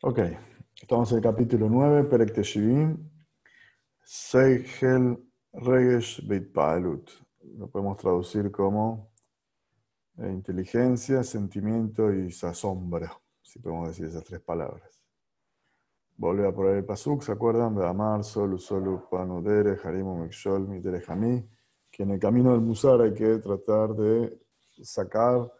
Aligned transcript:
Ok, 0.00 0.20
estamos 0.80 1.10
en 1.10 1.16
el 1.16 1.24
capítulo 1.24 1.68
9, 1.68 2.04
Perek 2.04 2.32
Teshivim, 2.32 3.10
Seichel 4.04 5.18
Regesh 5.52 6.24
Beit 6.24 6.52
Paalut. 6.52 7.10
Lo 7.56 7.68
podemos 7.68 7.96
traducir 7.96 8.52
como 8.52 9.10
eh, 10.18 10.30
inteligencia, 10.30 11.24
sentimiento 11.24 12.14
y 12.14 12.28
asombro, 12.28 13.08
si 13.42 13.58
podemos 13.58 13.88
decir 13.88 14.06
esas 14.06 14.22
tres 14.22 14.40
palabras. 14.40 15.02
Vuelve 16.16 16.46
a 16.46 16.54
poner 16.54 16.76
el 16.76 16.84
pasuk, 16.84 17.22
¿se 17.22 17.32
acuerdan? 17.32 17.74
De 17.74 17.84
Amar, 17.84 18.22
Solu, 18.22 18.56
Solu, 18.56 19.08
Panudere, 19.10 19.78
Harimu, 19.82 20.16
Mekshol, 20.16 20.68
Mitere, 20.68 21.00
Jamí, 21.00 21.44
que 21.90 22.04
en 22.04 22.12
el 22.12 22.20
camino 22.20 22.52
del 22.52 22.60
Musar 22.60 23.00
hay 23.00 23.14
que 23.14 23.38
tratar 23.38 23.96
de 23.96 24.40
sacar 24.80 25.52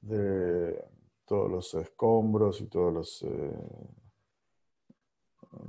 de 0.00 0.95
todos 1.26 1.50
los 1.50 1.74
escombros 1.74 2.60
y 2.60 2.66
todas 2.66 3.22
eh, 3.22 3.52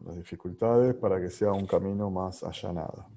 las 0.05 0.15
dificultades 0.15 0.93
para 0.95 1.19
que 1.19 1.29
sea 1.29 1.51
un 1.51 1.65
camino 1.65 2.09
más 2.11 2.43
allanado. 2.43 3.07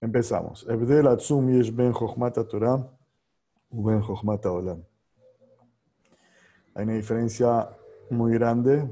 Empezamos. 0.00 0.66
Ebdel 0.68 1.08
yesh 1.16 1.74
ben 1.74 1.92
chokhmata 1.92 2.46
Torah 2.46 2.86
ben 3.70 4.02
chokhmata 4.02 4.52
olam. 4.52 4.84
Hay 6.74 6.84
una 6.84 6.94
diferencia 6.94 7.70
muy 8.10 8.34
grande, 8.34 8.86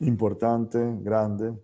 importante, 0.00 0.78
grande, 1.00 1.54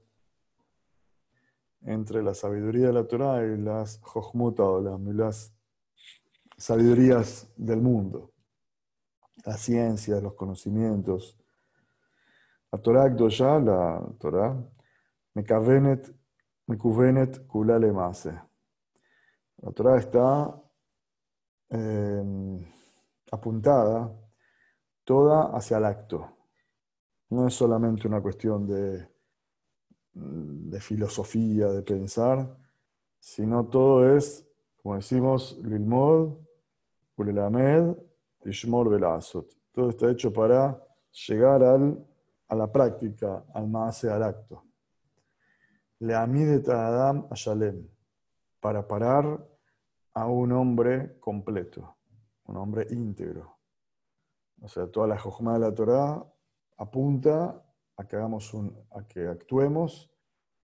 entre 1.83 2.23
la 2.23 2.33
sabiduría 2.33 2.87
de 2.87 2.93
la 2.95 3.07
Torah 3.07 3.45
y 3.45 3.59
las 3.59 4.01
chokhmata 4.01 4.63
olam, 4.63 5.07
y 5.09 5.13
las 5.13 5.53
sabidurías 6.57 7.47
del 7.57 7.83
mundo 7.83 8.33
la 9.49 9.57
ciencia, 9.57 10.21
los 10.21 10.35
conocimientos. 10.35 11.35
La 12.71 12.79
Torah 12.79 13.17
ya 13.17 13.59
la 13.59 14.07
Torah, 14.19 14.55
Mekavenet, 15.33 16.15
Mekuvenet, 16.67 17.47
Mase. 17.95 18.39
La 19.63 19.73
Torah 19.73 19.97
está 19.97 20.63
em, 21.71 22.63
apuntada 23.33 24.13
toda 25.03 25.57
hacia 25.57 25.79
el 25.79 25.87
acto. 25.87 26.31
No 27.31 27.49
es 27.49 27.55
solamente 27.55 28.07
una 28.07 28.21
cuestión 28.21 28.67
de, 28.67 29.09
de 30.13 30.81
filosofía, 30.81 31.69
de 31.69 31.83
pensar, 31.83 32.55
sino 33.19 33.67
todo 33.67 34.15
es, 34.15 34.47
como 34.83 34.97
decimos, 34.97 35.59
Lilmod, 35.63 36.37
Kulelamed 37.17 38.08
Tishmor 38.41 38.89
Velazot. 38.89 39.55
Todo 39.73 39.91
está 39.91 40.11
hecho 40.11 40.33
para 40.33 40.83
llegar 41.27 41.63
al, 41.63 42.07
a 42.49 42.55
la 42.55 42.71
práctica, 42.71 43.45
al 43.53 43.69
más 43.69 44.05
al 44.05 44.23
acto. 44.23 44.65
Le 46.01 46.15
de 46.15 46.73
Adam 46.73 47.27
a 47.31 47.35
Shalem, 47.35 47.89
para 48.61 48.87
parar 48.87 49.45
a 50.15 50.27
un 50.27 50.53
hombre 50.53 51.19
completo, 51.19 51.97
un 52.45 52.57
hombre 52.57 52.87
íntegro. 52.91 53.59
O 54.61 54.69
sea, 54.69 54.87
toda 54.87 55.07
la 55.09 55.19
jojma 55.19 55.55
de 55.55 55.61
la 55.61 55.75
Torah 55.75 56.25
apunta 56.77 57.65
a 57.97 58.07
que, 58.07 58.17
hagamos 58.17 58.55
un, 58.55 58.77
a 58.93 59.07
que 59.07 59.27
actuemos 59.27 60.11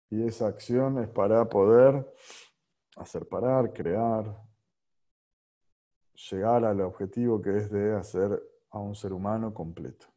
y 0.09 0.23
esa 0.23 0.47
acción 0.47 0.99
es 0.99 1.07
para 1.07 1.47
poder 1.47 2.13
hacer 2.97 3.27
parar, 3.27 3.71
crear, 3.73 4.25
llegar 6.29 6.65
al 6.65 6.81
objetivo 6.81 7.41
que 7.41 7.57
es 7.57 7.71
de 7.71 7.95
hacer 7.95 8.41
a 8.69 8.79
un 8.79 8.95
ser 8.95 9.13
humano 9.13 9.53
completo. 9.53 10.07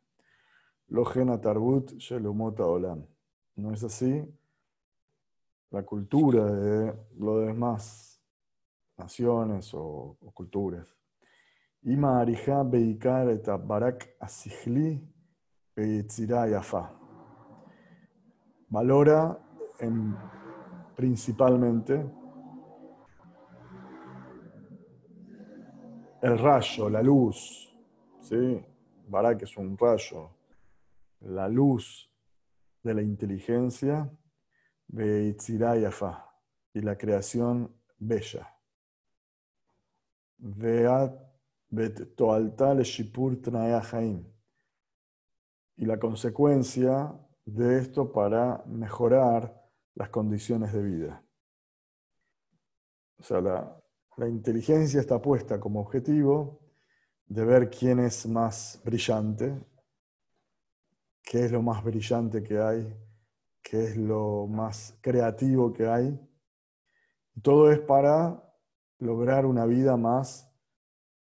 Logena 0.88 1.40
tarbut 1.40 1.92
shelumota 1.98 2.66
olam. 2.66 3.06
¿No 3.56 3.72
es 3.72 3.82
así? 3.84 4.22
La 5.70 5.82
cultura 5.82 6.44
de 6.44 6.94
lo 7.18 7.38
demás 7.38 8.22
naciones 8.96 9.72
o, 9.74 10.18
culturas. 10.34 10.96
Ima 11.82 12.20
arija 12.20 12.62
beikar 12.62 13.28
et 13.28 13.46
barak 13.46 14.16
asihli 14.20 15.02
yafa. 15.76 16.92
Valora 18.68 19.38
en, 19.80 20.16
principalmente 20.96 22.23
el 26.24 26.38
rayo, 26.38 26.88
la 26.88 27.02
luz, 27.02 27.70
¿sí? 28.22 28.64
Barak 29.08 29.42
es 29.42 29.58
un 29.58 29.76
rayo, 29.76 30.30
la 31.20 31.48
luz 31.48 32.10
de 32.82 32.94
la 32.94 33.02
inteligencia, 33.02 34.10
Yafa, 34.88 36.24
y 36.72 36.80
la 36.80 36.96
creación 36.96 37.76
bella. 37.98 38.56
Y 45.76 45.84
la 45.84 45.98
consecuencia 45.98 47.12
de 47.44 47.78
esto 47.80 48.10
para 48.10 48.64
mejorar 48.64 49.62
las 49.94 50.08
condiciones 50.08 50.72
de 50.72 50.82
vida. 50.82 51.22
O 53.18 53.22
sea, 53.22 53.42
la, 53.42 53.83
la 54.16 54.28
inteligencia 54.28 55.00
está 55.00 55.20
puesta 55.20 55.58
como 55.58 55.80
objetivo 55.80 56.60
de 57.26 57.44
ver 57.44 57.70
quién 57.70 57.98
es 58.00 58.26
más 58.26 58.80
brillante, 58.84 59.60
qué 61.22 61.46
es 61.46 61.52
lo 61.52 61.62
más 61.62 61.82
brillante 61.82 62.42
que 62.42 62.58
hay, 62.58 62.96
qué 63.62 63.84
es 63.84 63.96
lo 63.96 64.46
más 64.46 64.96
creativo 65.00 65.72
que 65.72 65.86
hay. 65.86 66.20
Todo 67.42 67.72
es 67.72 67.80
para 67.80 68.40
lograr 68.98 69.46
una 69.46 69.66
vida 69.66 69.96
más, 69.96 70.48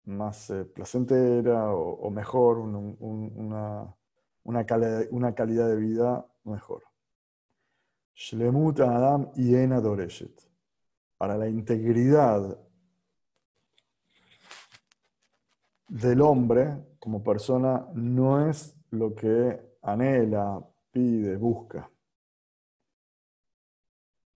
más 0.03 0.49
eh, 0.51 0.65
placentera 0.65 1.73
o, 1.73 2.09
mejor, 2.11 2.59
una, 2.59 3.95
una, 4.43 4.65
calidad, 4.65 5.69
de 5.69 5.75
vida 5.75 6.27
mejor. 6.43 6.83
Shlemut 8.13 8.81
Adam 8.81 9.31
y 9.35 9.53
Doreshet. 9.65 10.47
Para 11.17 11.37
la 11.37 11.47
integridad 11.47 12.59
del 15.93 16.21
hombre 16.21 16.95
como 16.97 17.23
persona 17.23 17.87
no 17.93 18.49
es 18.49 18.75
lo 18.89 19.13
que 19.13 19.77
anhela, 19.83 20.67
pide, 20.89 21.37
busca. 21.37 21.87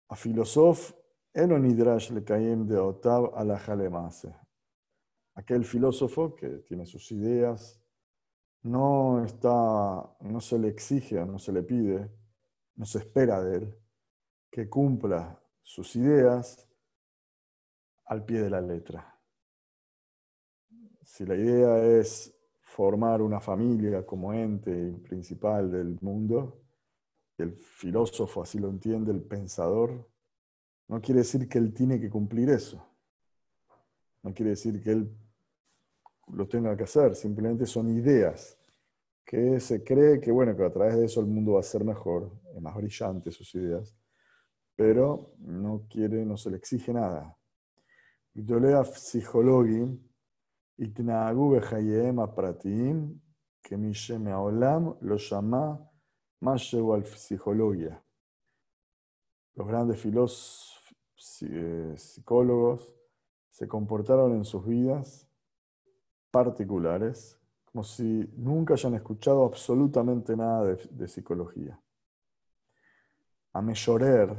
A 0.09 0.17
filosof, 0.17 0.93
Elonidrash 1.33 2.11
le 2.11 2.23
caem 2.23 2.67
de 2.67 2.77
Otav 2.77 3.33
a 3.35 4.43
Aquel 5.35 5.65
filósofo 5.65 6.37
que 6.37 6.59
tiene 6.59 6.85
sus 6.85 7.11
ideas, 7.13 7.83
no, 8.63 9.25
está, 9.25 10.17
no 10.21 10.41
se 10.41 10.59
le 10.59 10.69
exige, 10.69 11.25
no 11.25 11.39
se 11.39 11.53
le 11.53 11.63
pide, 11.63 12.11
no 12.75 12.85
se 12.85 12.99
espera 12.99 13.43
de 13.43 13.57
él 13.57 13.79
que 14.51 14.69
cumpla 14.69 15.43
sus 15.63 15.97
ideas 15.97 16.69
al 18.05 18.25
pie 18.27 18.43
de 18.43 18.51
la 18.51 18.61
letra 18.61 19.16
si 21.17 21.25
la 21.25 21.35
idea 21.35 21.83
es 21.99 22.31
formar 22.61 23.23
una 23.23 23.41
familia 23.41 24.05
como 24.05 24.35
ente 24.35 24.93
principal 25.09 25.73
del 25.73 25.97
mundo, 26.03 26.61
el 27.39 27.55
filósofo 27.55 28.43
así 28.43 28.59
lo 28.59 28.69
entiende, 28.69 29.13
el 29.13 29.23
pensador, 29.23 30.11
no 30.89 31.01
quiere 31.01 31.21
decir 31.21 31.49
que 31.49 31.57
él 31.57 31.73
tiene 31.73 31.99
que 31.99 32.11
cumplir 32.11 32.51
eso. 32.51 32.87
No 34.23 34.35
quiere 34.35 34.51
decir 34.51 34.83
que 34.83 34.91
él 34.91 35.11
lo 36.35 36.47
tenga 36.47 36.77
que 36.77 36.85
hacer, 36.85 37.17
simplemente 37.17 37.65
son 37.65 37.89
ideas 37.89 38.59
que 39.25 39.59
se 39.59 39.83
cree 39.83 40.21
que, 40.21 40.31
bueno, 40.31 40.55
que 40.55 40.65
a 40.65 40.71
través 40.71 40.97
de 40.97 41.07
eso 41.07 41.21
el 41.21 41.29
mundo 41.29 41.53
va 41.53 41.61
a 41.61 41.63
ser 41.63 41.83
mejor, 41.83 42.31
es 42.55 42.61
más 42.61 42.77
brillante 42.77 43.31
sus 43.31 43.55
ideas, 43.55 43.97
pero 44.77 45.33
no 45.39 45.87
quiere, 45.89 46.27
no 46.27 46.37
se 46.37 46.51
le 46.51 46.59
exige 46.59 46.93
nada. 46.93 47.35
leo 48.35 48.85
psicología 48.85 49.89
התנהגו 50.80 51.56
בחייהם 51.58 52.20
הפרטיים 52.20 53.14
כמי 53.64 53.94
שמעולם 53.94 54.92
לא 55.02 55.18
שמע 55.18 55.72
משהו 56.42 56.94
על 56.94 57.02
psicología. 57.04 57.96
Los 59.56 59.68
grandes 59.68 60.00
psicólogos 61.98 62.96
se 63.50 63.68
comportaron 63.68 64.34
en 64.34 64.46
sus 64.46 64.66
vidas 64.66 65.28
particulares 66.32 67.38
como 67.66 67.84
si 67.84 68.30
nunca 68.36 68.74
hayan 68.74 68.96
escuchado 68.96 69.46
absolutamente 69.46 70.36
nada 70.36 70.66
de, 70.66 70.76
de 70.90 71.08
psicología. 71.08 71.80
A 73.54 73.62
Mejorer, 73.62 74.36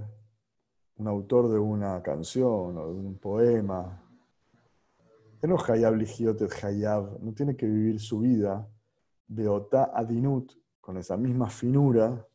un 0.97 1.09
autor 1.09 1.49
de 1.49 1.59
una 1.59 2.03
canción 2.03 2.77
o 2.77 2.93
de 2.93 3.01
un 3.01 3.19
poema 3.19 4.03
no 5.44 5.58
Hayab 5.58 5.96
Hayab, 6.64 7.20
no 7.22 7.34
tiene 7.34 7.56
que 7.56 7.68
vivir 7.68 8.00
su 8.00 8.20
vida 8.20 8.68
Beotá 9.28 9.92
Adinut 9.94 10.54
con 10.82 10.98
esa 10.98 11.18
misma 11.18 11.50
finura, 11.50 12.26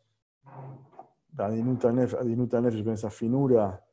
Adinuta 1.39 1.91
Nefesh, 1.91 2.85
con 2.85 2.93
esa 2.93 3.11
finura, 3.11 3.85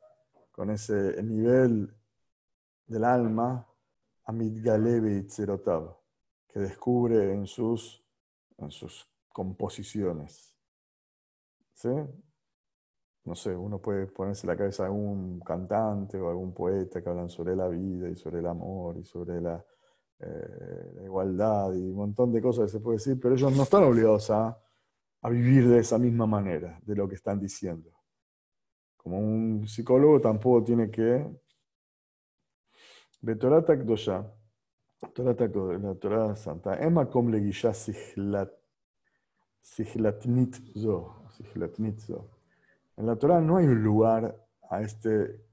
con 0.52 0.70
ese 0.70 1.22
nivel 1.22 1.92
del 2.86 3.04
alma, 3.04 3.66
Amid 4.24 4.62
Galebe 4.62 5.16
Itzerotav, 5.16 5.96
que 6.46 6.60
descubre 6.60 7.32
en 7.32 7.46
sus, 7.46 8.04
en 8.58 8.70
sus 8.70 9.08
composiciones. 9.32 10.54
¿Sí? 11.72 11.88
No 13.24 13.34
sé, 13.34 13.54
uno 13.54 13.78
puede 13.78 14.06
ponerse 14.06 14.46
en 14.46 14.48
la 14.48 14.56
cabeza 14.56 14.84
a 14.84 14.86
algún 14.86 15.40
cantante 15.40 16.18
o 16.18 16.30
algún 16.30 16.54
poeta 16.54 17.02
que 17.02 17.08
hablan 17.08 17.28
sobre 17.28 17.54
la 17.54 17.68
vida 17.68 18.08
y 18.08 18.16
sobre 18.16 18.38
el 18.38 18.46
amor 18.46 18.96
y 18.98 19.04
sobre 19.04 19.40
la, 19.40 19.64
eh, 20.20 20.92
la 20.94 21.02
igualdad 21.02 21.72
y 21.74 21.90
un 21.90 21.96
montón 21.96 22.32
de 22.32 22.40
cosas 22.40 22.66
que 22.66 22.78
se 22.78 22.80
puede 22.80 22.96
decir, 22.96 23.20
pero 23.20 23.34
ellos 23.34 23.54
no 23.54 23.62
están 23.62 23.84
obligados 23.84 24.30
a, 24.30 24.58
a 25.22 25.28
vivir 25.28 25.68
de 25.68 25.78
esa 25.80 25.98
misma 25.98 26.26
manera, 26.26 26.80
de 26.82 26.96
lo 26.96 27.08
que 27.08 27.14
están 27.14 27.38
diciendo. 27.38 27.90
Como 28.96 29.18
un 29.18 29.66
psicólogo 29.66 30.20
tampoco 30.20 30.64
tiene 30.64 30.90
que... 30.90 31.26
La 35.78 35.94
Torah 35.94 36.36
Santa, 36.36 36.82
Emma 36.82 37.08
En 43.00 43.06
la 43.06 43.16
Torah 43.16 43.40
no 43.40 43.56
hay 43.56 43.66
lugar 43.66 44.46
a 44.68 44.82
este, 44.82 45.46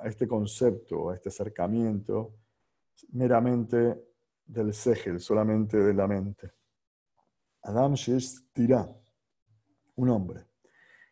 a 0.00 0.08
este 0.08 0.26
concepto, 0.26 1.10
a 1.10 1.16
este 1.16 1.28
acercamiento 1.28 2.36
meramente 3.12 4.06
del 4.46 4.72
segel, 4.72 5.20
solamente 5.20 5.76
de 5.76 5.92
la 5.92 6.06
mente. 6.06 6.50
Adam 7.64 7.92
Shesh 7.92 8.50
Tira, 8.54 8.88
un 9.96 10.08
hombre, 10.08 10.46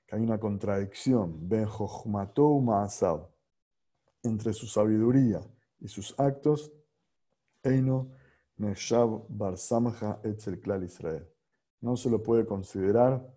que 0.06 0.16
hay 0.16 0.22
una 0.22 0.40
contradicción, 0.40 1.46
Ben 1.46 1.68
Ma'asav, 2.62 3.28
entre 4.22 4.54
su 4.54 4.66
sabiduría 4.66 5.42
y 5.78 5.88
sus 5.88 6.18
actos, 6.18 6.72
Eino 7.62 8.12
Meshav 8.56 9.26
Bar 9.28 9.58
Samha 9.58 10.20
Etzel 10.22 10.58
Klal 10.58 10.84
Israel. 10.84 11.28
No 11.82 11.98
se 11.98 12.08
lo 12.08 12.22
puede 12.22 12.46
considerar 12.46 13.35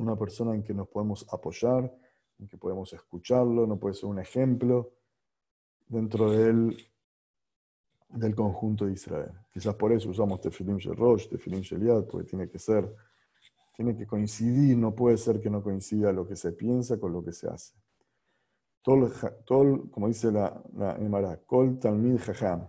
una 0.00 0.16
persona 0.16 0.54
en 0.54 0.62
que 0.62 0.72
nos 0.72 0.88
podemos 0.88 1.26
apoyar, 1.30 1.94
en 2.38 2.48
que 2.48 2.56
podemos 2.56 2.92
escucharlo, 2.92 3.66
no 3.66 3.78
puede 3.78 3.94
ser 3.94 4.06
un 4.06 4.18
ejemplo 4.18 4.92
dentro 5.86 6.30
de 6.30 6.48
él 6.48 6.76
del 8.08 8.34
conjunto 8.34 8.86
de 8.86 8.92
Israel. 8.92 9.30
Quizás 9.52 9.74
por 9.74 9.92
eso 9.92 10.08
usamos 10.08 10.40
Tefilim 10.40 10.78
Rosh, 10.78 11.28
Tefilim 11.28 11.60
Sheliad, 11.60 12.04
porque 12.06 12.28
tiene 12.28 12.48
que 12.48 12.58
ser, 12.58 12.92
tiene 13.76 13.94
que 13.94 14.06
coincidir, 14.06 14.76
no 14.76 14.94
puede 14.94 15.18
ser 15.18 15.38
que 15.38 15.50
no 15.50 15.62
coincida 15.62 16.12
lo 16.12 16.26
que 16.26 16.34
se 16.34 16.52
piensa 16.52 16.98
con 16.98 17.12
lo 17.12 17.22
que 17.22 17.32
se 17.32 17.48
hace. 17.48 17.74
Todo, 18.82 19.90
como 19.90 20.08
dice 20.08 20.32
la, 20.32 20.62
la 20.72 20.96
Emara, 20.96 21.36
Kol 21.44 21.78
Talmid 21.78 22.18
Jajam, 22.18 22.66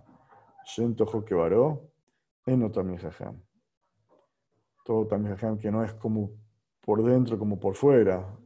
Shen 0.66 0.96
Tojo 0.96 1.24
Kebaró, 1.24 1.90
Eno 2.46 2.70
Talmid 2.70 3.00
Jajam. 3.00 3.42
Todo 4.84 5.08
Talmid 5.08 5.30
Jajam 5.30 5.58
que 5.58 5.72
no 5.72 5.82
es 5.82 5.94
como 5.94 6.41
por 6.92 7.04
dentro 7.04 7.40
como 7.40 7.58
por 7.58 7.74
fuera, 7.76 8.38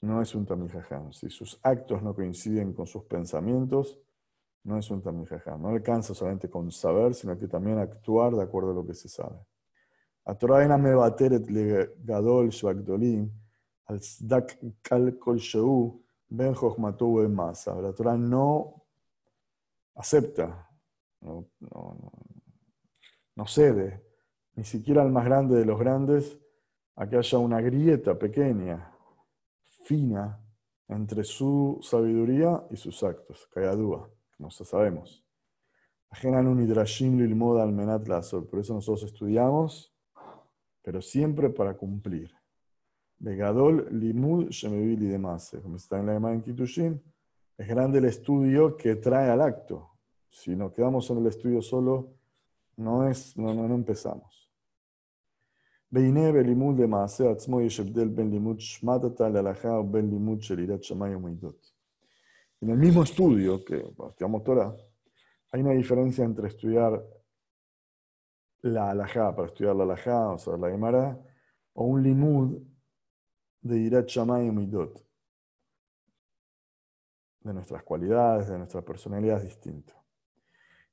no 0.00 0.20
es 0.20 0.34
un 0.34 0.44
Talmid 0.44 0.72
Jajam. 0.72 1.12
Si 1.12 1.30
sus 1.30 1.60
actos 1.62 2.02
no 2.02 2.12
coinciden 2.12 2.72
con 2.72 2.88
sus 2.88 3.04
pensamientos, 3.04 4.00
no 4.64 4.76
es 4.76 4.90
un 4.90 5.00
Talmid 5.00 5.28
No 5.60 5.68
alcanza 5.68 6.12
solamente 6.12 6.50
con 6.50 6.72
saber, 6.72 7.14
sino 7.14 7.38
que 7.38 7.46
también 7.46 7.78
actuar 7.78 8.34
de 8.34 8.42
acuerdo 8.42 8.72
a 8.72 8.74
lo 8.74 8.84
que 8.84 8.94
se 8.94 9.08
sabe. 9.08 9.38
Le 10.26 11.90
gadol 12.02 12.50
al 13.86 14.02
sdak 14.02 14.58
kal 14.82 15.16
kol 15.16 15.38
sheu 15.38 16.02
ben 16.28 16.52
masa. 17.32 17.80
La 17.80 17.92
Torah 17.92 18.16
no 18.16 18.74
acepta, 19.94 20.68
no, 21.20 21.46
no, 21.60 22.12
no 23.36 23.46
cede, 23.46 24.04
ni 24.56 24.64
siquiera 24.64 25.02
al 25.02 25.12
más 25.12 25.24
grande 25.24 25.56
de 25.56 25.64
los 25.64 25.78
grandes, 25.78 26.40
a 27.00 27.06
haya 27.16 27.38
una 27.38 27.62
grieta 27.62 28.18
pequeña, 28.18 28.92
fina, 29.84 30.38
entre 30.86 31.24
su 31.24 31.78
sabiduría 31.80 32.62
y 32.70 32.76
sus 32.76 33.02
actos. 33.02 33.48
Kayadúa 33.54 34.10
no 34.38 34.50
sabemos. 34.50 35.24
Por 38.50 38.60
eso 38.60 38.74
nosotros 38.74 39.02
estudiamos, 39.04 39.94
pero 40.82 41.00
siempre 41.00 41.48
para 41.48 41.74
cumplir. 41.74 42.30
Begadol 43.18 43.88
limud 43.98 44.50
shemevili 44.50 45.06
demase. 45.06 45.62
Como 45.62 45.76
está 45.76 46.00
en 46.00 46.06
la 46.06 46.12
Gemara 46.12 46.42
es 47.56 47.68
grande 47.68 47.98
el 47.98 48.04
estudio 48.04 48.76
que 48.76 48.96
trae 48.96 49.30
al 49.30 49.40
acto. 49.40 49.90
Si 50.28 50.54
nos 50.54 50.72
quedamos 50.72 51.08
en 51.08 51.18
el 51.18 51.26
estudio 51.28 51.62
solo, 51.62 52.12
no, 52.76 53.08
es, 53.08 53.38
no, 53.38 53.54
no, 53.54 53.66
no 53.66 53.74
empezamos. 53.74 54.39
Shamayim. 60.80 61.26
En 62.60 62.70
el 62.70 62.76
mismo 62.78 63.02
estudio 63.02 63.64
que 63.64 63.78
estudiamos 63.78 64.44
Torah, 64.44 64.76
hay 65.50 65.60
una 65.62 65.72
diferencia 65.72 66.24
entre 66.24 66.46
estudiar 66.46 67.04
la 68.62 68.90
alajá, 68.90 69.34
para 69.34 69.48
estudiar 69.48 69.74
la 69.74 69.82
alajá, 69.82 70.28
o 70.28 70.38
sea, 70.38 70.56
la 70.56 70.70
Gemara, 70.70 71.18
o 71.72 71.84
un 71.84 72.02
limud 72.02 72.62
de 73.62 73.78
Irat 73.78 74.06
Shammai 74.06 74.46
y 74.46 74.50
Midot. 74.52 75.04
De 77.40 77.52
nuestras 77.52 77.82
cualidades, 77.82 78.48
de 78.48 78.58
nuestra 78.58 78.82
personalidad 78.82 79.38
es 79.38 79.44
distinto. 79.44 79.99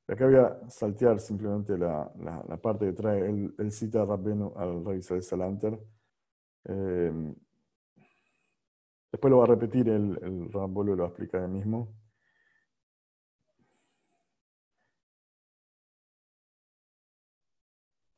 Y 0.07 0.13
acá 0.13 0.25
voy 0.25 0.35
a 0.35 0.69
saltear 0.69 1.19
simplemente 1.19 1.77
la, 1.77 2.09
parte 2.61 2.85
que 2.85 2.93
trae 2.93 3.27
el, 3.27 3.71
cita 3.71 4.05
Rabbenu 4.05 4.53
al 4.55 4.85
Rey 4.85 5.01
Salanter. 5.01 5.77
Eh, 6.65 7.33
Después 9.11 9.31
lo 9.31 9.37
va 9.39 9.45
a 9.45 9.47
repetir 9.47 9.89
el, 9.89 10.19
el 10.21 10.51
Rambolo, 10.51 10.95
lo 10.95 11.03
va 11.03 11.07
a 11.07 11.09
explicar 11.09 11.41
él 11.43 11.49
mismo. 11.49 11.93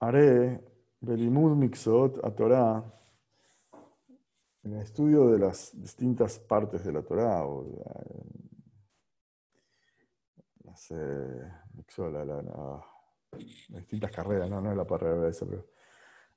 Haré 0.02 0.62
Belimud 1.00 1.56
Mixot 1.56 2.24
a 2.24 2.32
Torah 2.36 2.84
en 4.64 4.74
el 4.74 4.82
estudio 4.82 5.30
de 5.30 5.40
las 5.40 5.72
distintas 5.80 6.40
partes 6.40 6.84
de 6.84 6.92
la 6.92 7.02
Torah, 7.02 7.46
o 7.46 7.66
las, 10.80 10.92
eh, 10.92 11.44
distintas 13.70 14.12
carreras, 14.12 14.50
no, 14.50 14.62
no 14.62 14.72
es 14.72 14.78
la 14.78 14.86
carrera 14.86 15.28
esa, 15.28 15.46
pero 15.46 15.66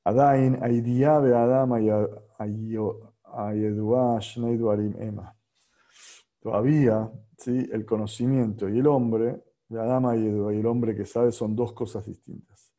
Adain, 0.05 0.63
Aidia, 0.63 1.19
Beadam, 1.21 1.73
Ema. 5.01 5.35
Todavía, 6.41 7.11
¿sí? 7.39 7.69
el 7.73 7.85
conocimiento 7.87 8.69
y 8.69 8.81
el 8.81 8.87
hombre, 8.89 9.45
la 9.69 9.85
dama 9.85 10.17
y 10.17 10.27
el 10.27 10.67
hombre 10.67 10.97
que 10.97 11.07
sabe 11.07 11.31
son 11.31 11.55
dos 11.55 11.73
cosas 11.73 12.05
distintas. 12.05 12.75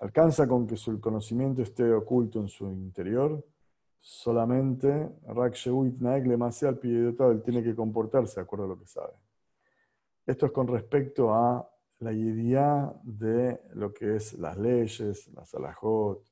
Alcanza 0.00 0.46
con 0.48 0.66
que 0.66 0.76
su 0.76 1.00
conocimiento 1.00 1.62
esté 1.62 1.92
oculto 1.92 2.40
en 2.40 2.48
su 2.48 2.66
interior, 2.66 3.44
solamente 4.06 5.08
él 7.30 7.42
tiene 7.42 7.62
que 7.62 7.74
comportarse 7.74 8.34
de 8.34 8.42
acuerdo 8.42 8.66
a 8.66 8.68
lo 8.68 8.78
que 8.78 8.86
sabe. 8.86 9.14
Esto 10.26 10.44
es 10.44 10.52
con 10.52 10.68
respecto 10.68 11.32
a 11.32 11.66
la 12.00 12.12
idea 12.12 12.94
de 13.02 13.62
lo 13.72 13.94
que 13.94 14.16
es 14.16 14.34
las 14.34 14.58
leyes, 14.58 15.32
la 15.32 15.46
salajot, 15.46 16.22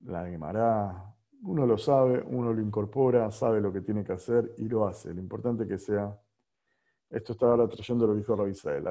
la 0.00 0.26
Gemara. 0.26 1.14
Uno 1.42 1.64
lo 1.64 1.78
sabe, 1.78 2.20
uno 2.26 2.52
lo 2.52 2.60
incorpora, 2.60 3.30
sabe 3.30 3.60
lo 3.60 3.72
que 3.72 3.82
tiene 3.82 4.02
que 4.02 4.14
hacer 4.14 4.52
y 4.58 4.68
lo 4.68 4.84
hace. 4.84 5.14
Lo 5.14 5.20
importante 5.20 5.64
que 5.64 5.78
sea. 5.78 6.12
Esto 7.08 7.34
está 7.34 7.46
ahora 7.46 7.68
trayendo 7.68 8.04
lo 8.04 8.14
que 8.14 8.18
dijo 8.18 8.34
Rabisael. 8.34 8.84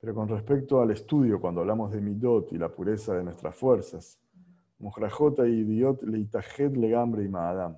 Pero 0.00 0.14
con 0.14 0.28
respecto 0.28 0.80
al 0.80 0.90
estudio, 0.90 1.40
cuando 1.40 1.60
hablamos 1.60 1.92
de 1.92 2.00
midot 2.00 2.52
y 2.52 2.58
la 2.58 2.70
pureza 2.70 3.14
de 3.14 3.22
nuestras 3.22 3.54
fuerzas, 3.54 4.18
Mojrajota 4.80 5.46
y 5.46 5.60
idiot 5.60 6.02
leitajet 6.02 6.74
legambre 6.74 7.24
y 7.24 7.28
maadam. 7.28 7.76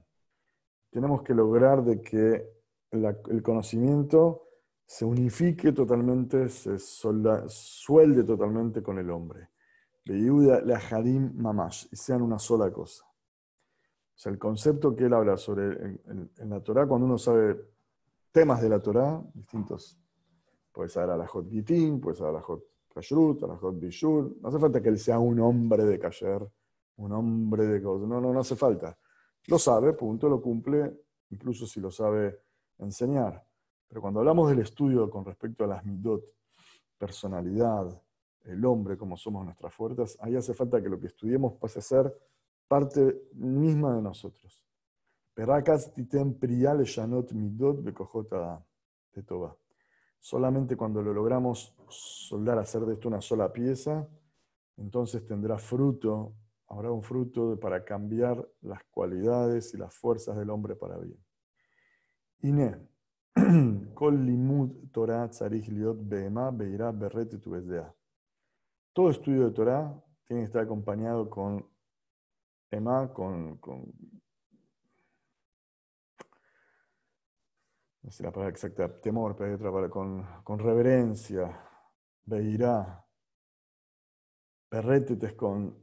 Tenemos 0.91 1.23
que 1.23 1.35
lograr 1.35 1.83
de 1.83 2.01
que 2.01 2.49
el 2.93 3.43
conocimiento 3.43 4.47
se 4.87 5.05
unifique 5.05 5.73
totalmente, 5.73 6.49
se 6.49 6.79
suelde 6.79 8.25
totalmente 8.25 8.83
con 8.83 8.99
el 8.99 9.11
hombre. 9.11 9.49
la 10.05 10.79
Hadim 10.79 11.33
Mamash, 11.35 11.87
y 11.91 11.97
sean 11.97 12.23
una 12.23 12.39
sola 12.39 12.71
cosa. 12.71 13.05
sea, 14.15 14.31
el 14.31 14.39
concepto 14.39 14.95
que 14.95 15.07
él 15.07 15.15
habla 15.15 15.37
sobre 15.37 15.99
en, 16.07 16.51
la 16.51 16.61
Torah, 16.61 16.87
cuando 16.87 17.07
uno 17.07 17.19
sabe 17.19 17.59
temas 18.31 18.61
de 18.61 18.69
la 18.69 18.81
Torah, 18.81 19.23
distintos, 19.35 19.99
puede 20.73 20.89
saber 20.89 21.11
a 21.11 21.17
la 21.17 21.27
Hot 21.27 21.49
Gitin, 21.49 22.01
puede 22.01 22.17
saber 22.17 22.31
a 22.31 22.39
la 22.39 22.43
Hot 22.43 22.65
Kashrut, 22.93 23.43
a 23.43 23.47
la 23.47 23.57
Hot 23.57 23.79
Bishur, 23.79 24.37
no 24.41 24.49
hace 24.49 24.59
falta 24.59 24.83
que 24.83 24.89
él 24.89 24.99
sea 24.99 25.19
un 25.19 25.39
hombre 25.41 25.85
de 25.85 25.99
Kasher, 25.99 26.47
un 26.97 27.13
hombre 27.13 27.67
de 27.67 27.83
cosas, 27.83 28.09
no, 28.09 28.21
no, 28.21 28.33
no 28.33 28.41
hace 28.41 28.57
falta. 28.57 28.97
Lo 29.47 29.59
sabe, 29.59 29.93
punto, 29.93 30.29
lo 30.29 30.41
cumple, 30.41 30.93
incluso 31.31 31.67
si 31.67 31.81
lo 31.81 31.91
sabe 31.91 32.41
enseñar. 32.79 33.45
Pero 33.89 34.01
cuando 34.01 34.21
hablamos 34.21 34.49
del 34.49 34.61
estudio 34.61 35.11
con 35.11 35.25
respecto 35.25 35.65
a 35.65 35.67
las 35.67 35.85
midot, 35.85 36.25
personalidad, 36.97 38.01
el 38.45 38.65
hombre, 38.65 38.97
como 38.97 39.17
somos 39.17 39.45
nuestras 39.45 39.75
fuerzas, 39.75 40.17
ahí 40.21 40.37
hace 40.37 40.55
falta 40.55 40.83
que 40.83 40.89
lo 40.89 40.99
que 40.99 41.09
estudiemos 41.09 41.55
pase 41.55 41.79
a 41.79 41.83
ser 41.83 42.15
parte 42.69 43.29
misma 43.35 43.95
de 43.97 44.03
nosotros. 44.03 44.65
Solamente 50.23 50.77
cuando 50.77 51.03
lo 51.03 51.13
logramos 51.13 51.75
soldar, 51.89 52.57
hacer 52.57 52.83
de 52.83 52.93
esto 52.93 53.09
una 53.09 53.21
sola 53.21 53.53
pieza, 53.53 54.09
entonces 54.77 55.27
tendrá 55.27 55.59
fruto, 55.59 56.37
habrá 56.69 56.93
un 56.93 57.03
fruto 57.03 57.59
para 57.59 57.85
cambiar 57.85 58.49
las 58.61 58.85
cualidades 58.85 59.75
y 59.75 59.79
las 59.79 59.93
fuerzas 59.93 60.39
del 60.39 60.51
hombre 60.51 60.77
para 60.77 60.97
bien. 60.97 61.19
Ine, 62.43 62.89
Kol 63.95 64.25
limud 64.25 64.93
Torah 64.93 65.29
tzarich 65.29 65.67
liot 65.67 65.99
be'ema 66.01 66.53
be'ira 66.53 66.93
berret 66.93 67.35
Todo 68.93 69.11
estudio 69.11 69.47
de 69.47 69.51
Torah 69.51 70.05
tiene 70.25 70.43
que 70.43 70.47
estar 70.47 70.63
acompañado 70.63 71.29
con 71.29 71.67
Emma 72.71 73.13
con, 73.13 73.57
con 73.57 73.93
sé 78.11 78.25
la 78.25 78.33
palabra 78.33 78.51
exacta, 78.51 79.01
temor, 79.01 79.37
pero 79.37 79.49
hay 79.49 79.55
otra 79.55 79.71
palabra, 79.71 79.91
con, 79.91 80.27
con 80.43 80.59
reverencia, 80.59 81.57
veirá, 82.25 83.05
perrétetes 84.69 85.35
con 85.35 85.77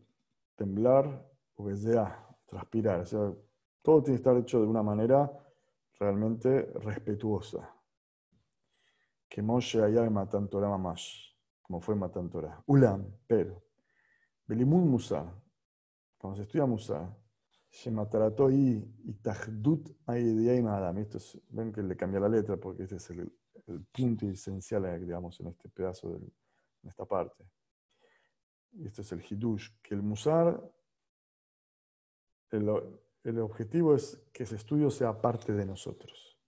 temblar, 0.55 1.25
obedea, 1.55 2.27
transpirar. 2.45 3.01
O 3.01 3.05
sea, 3.05 3.33
todo 3.81 4.03
tiene 4.03 4.17
que 4.17 4.21
estar 4.21 4.37
hecho 4.37 4.59
de 4.59 4.67
una 4.67 4.83
manera 4.83 5.31
realmente 5.99 6.71
respetuosa. 6.75 7.73
Que 9.29 9.41
Moshe 9.41 9.81
allá 9.81 10.09
matan 10.09 10.49
Torah 10.49 10.77
más, 10.77 11.35
como 11.61 11.79
fue 11.79 11.95
matan 11.95 12.29
Torah. 12.29 12.61
Ulam, 12.65 13.05
pero. 13.27 13.63
Belimun 14.47 14.89
Musa, 14.89 15.31
cuando 16.17 16.35
se 16.35 16.41
estudia 16.41 16.65
Musa, 16.65 17.15
Shematarato 17.71 18.49
y 18.49 18.81
Tajdut 19.21 19.89
Adam. 20.07 20.97
Esto 20.97 21.17
es, 21.17 21.39
ven 21.49 21.71
que 21.71 21.83
le 21.83 21.95
cambia 21.95 22.19
la 22.19 22.29
letra 22.29 22.57
porque 22.57 22.83
este 22.83 22.95
es 22.97 23.09
el, 23.11 23.31
punto 23.91 24.25
esencial 24.25 24.85
eh, 24.85 24.99
digamos, 24.99 25.39
en 25.41 25.47
este 25.47 25.69
pedazo, 25.69 26.15
en 26.15 26.31
esta 26.89 27.05
parte. 27.05 27.45
Y 28.71 28.87
este 28.87 29.01
es 29.01 29.11
el 29.11 29.21
Hidush, 29.21 29.69
que 29.81 29.93
el 29.93 30.01
Musar, 30.01 30.59
el, 32.51 32.67
el 33.23 33.39
objetivo 33.39 33.93
es 33.93 34.19
que 34.33 34.43
ese 34.43 34.55
estudio 34.55 34.89
sea 34.89 35.21
parte 35.21 35.53
de 35.53 35.65
nosotros. 35.65 36.39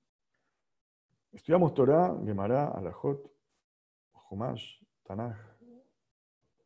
Estudiamos 1.31 1.73
Torah, 1.73 2.17
Gemara, 2.25 2.69
Alajot, 2.69 3.31
Humash, 4.29 4.81
Tanaj, 5.03 5.37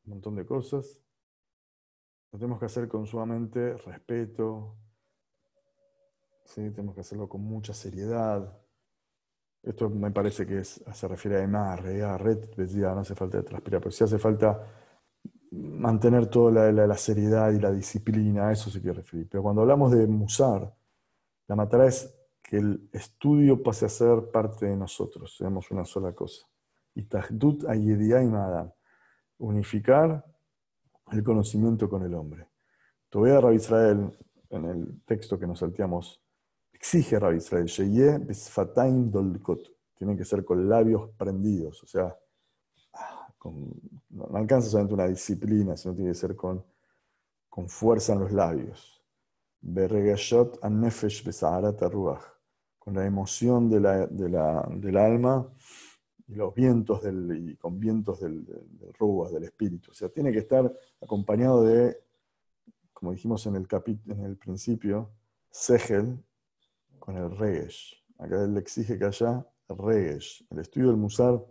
un 0.06 0.10
montón 0.10 0.36
de 0.36 0.46
cosas. 0.46 1.05
Lo 2.36 2.40
tenemos 2.40 2.60
que 2.60 2.66
hacer 2.66 2.90
con 2.90 3.08
sumamente 3.08 3.78
respeto, 3.78 4.76
¿sí? 6.44 6.70
tenemos 6.72 6.94
que 6.94 7.00
hacerlo 7.00 7.30
con 7.30 7.40
mucha 7.40 7.74
seriedad. 7.74 8.60
Esto 9.64 9.90
me 9.90 10.12
parece 10.12 10.46
que 10.46 10.62
se 10.66 11.08
refiere 11.08 11.38
a 11.38 11.44
Emar, 11.44 11.80
a 11.88 12.18
Red, 12.18 12.50
no 12.58 13.00
hace 13.00 13.16
falta 13.16 13.42
transpirar, 13.42 13.80
pero 13.80 13.92
sí 13.92 14.04
hace 14.04 14.20
falta 14.20 14.68
mantener 15.52 16.28
toda 16.28 16.74
la, 16.74 16.98
seriedad 16.98 17.54
y 17.54 17.62
la 17.62 17.72
disciplina, 17.72 18.50
a 18.50 18.52
eso 18.52 18.70
se 18.70 18.82
quiere 18.82 18.98
referir. 18.98 19.30
Pero 19.30 19.42
cuando 19.42 19.62
hablamos 19.62 19.94
de 19.94 20.06
musar, 20.06 20.76
la 21.48 21.56
matara 21.56 21.88
es 21.88 22.14
que 22.44 22.58
el 22.58 22.90
estudio 22.92 23.64
pase 23.64 23.86
a 23.86 23.90
ser 23.90 24.30
parte 24.30 24.66
de 24.66 24.76
nosotros, 24.76 25.38
seamos 25.38 25.72
una 25.72 25.86
sola 25.86 26.12
cosa. 26.12 26.46
Y 26.96 27.04
tajdut 27.04 27.64
ayediah 27.70 28.22
y 28.22 28.30
unificar 29.38 30.35
el 31.12 31.24
conocimiento 31.24 31.90
con 31.90 32.04
el 32.04 32.14
hombre. 32.14 32.48
Todavía 33.10 33.40
Rabbi 33.40 33.56
Israel, 33.56 34.18
en 34.50 34.66
el 34.66 35.02
texto 35.06 35.40
que 35.40 35.48
nos 35.48 35.60
salteamos, 35.60 36.22
exige 36.74 37.20
Rabbi 37.20 37.38
Israel, 37.38 37.70
tiene 39.98 40.18
que 40.18 40.26
ser 40.26 40.44
con 40.44 40.68
labios 40.68 41.12
prendidos, 41.18 41.82
o 41.84 41.88
sea, 41.88 42.16
ah, 42.94 43.34
no, 44.10 44.28
alcanza 44.34 44.70
solamente 44.70 44.94
una 44.94 45.08
disciplina, 45.08 45.78
sino 45.78 45.94
tiene 45.94 46.12
que 46.12 46.18
ser 46.18 46.36
con, 46.36 46.66
con 47.50 47.70
fuerza 47.70 48.14
en 48.14 48.20
los 48.20 48.32
labios. 48.32 49.02
con 52.86 52.94
la 52.94 53.06
emoción 53.06 53.68
de 53.68 53.80
la, 53.80 54.06
de 54.06 54.30
la, 54.30 54.68
del 54.70 54.98
alma 54.98 55.48
y 56.28 56.36
los 56.36 56.54
vientos 56.54 57.04
del, 57.04 57.50
y 57.50 57.56
con 57.58 57.80
vientos 57.80 58.20
del, 58.20 58.46
del, 58.46 58.68
del 58.80 59.44
espíritu. 59.44 59.92
O 59.92 59.94
sea, 59.94 60.10
tiene 60.10 60.32
que 60.32 60.40
estar 60.40 60.72
acompañado 61.02 61.64
de, 61.64 61.98
como 62.94 63.12
dijimos 63.12 63.46
en 63.46 63.56
el, 63.56 63.68
en 64.08 64.26
el 64.26 64.38
principio, 64.38 65.12
Segel 65.52 66.24
con 67.00 67.18
el 67.18 67.38
Regesh. 67.38 68.04
Acá 68.18 68.44
él 68.44 68.58
exige 68.58 68.98
que 68.98 69.06
haya 69.06 69.46
Regesh. 69.70 70.46
El 70.50 70.60
estudio 70.60 70.88
del 70.88 70.98
Musar 70.98 71.44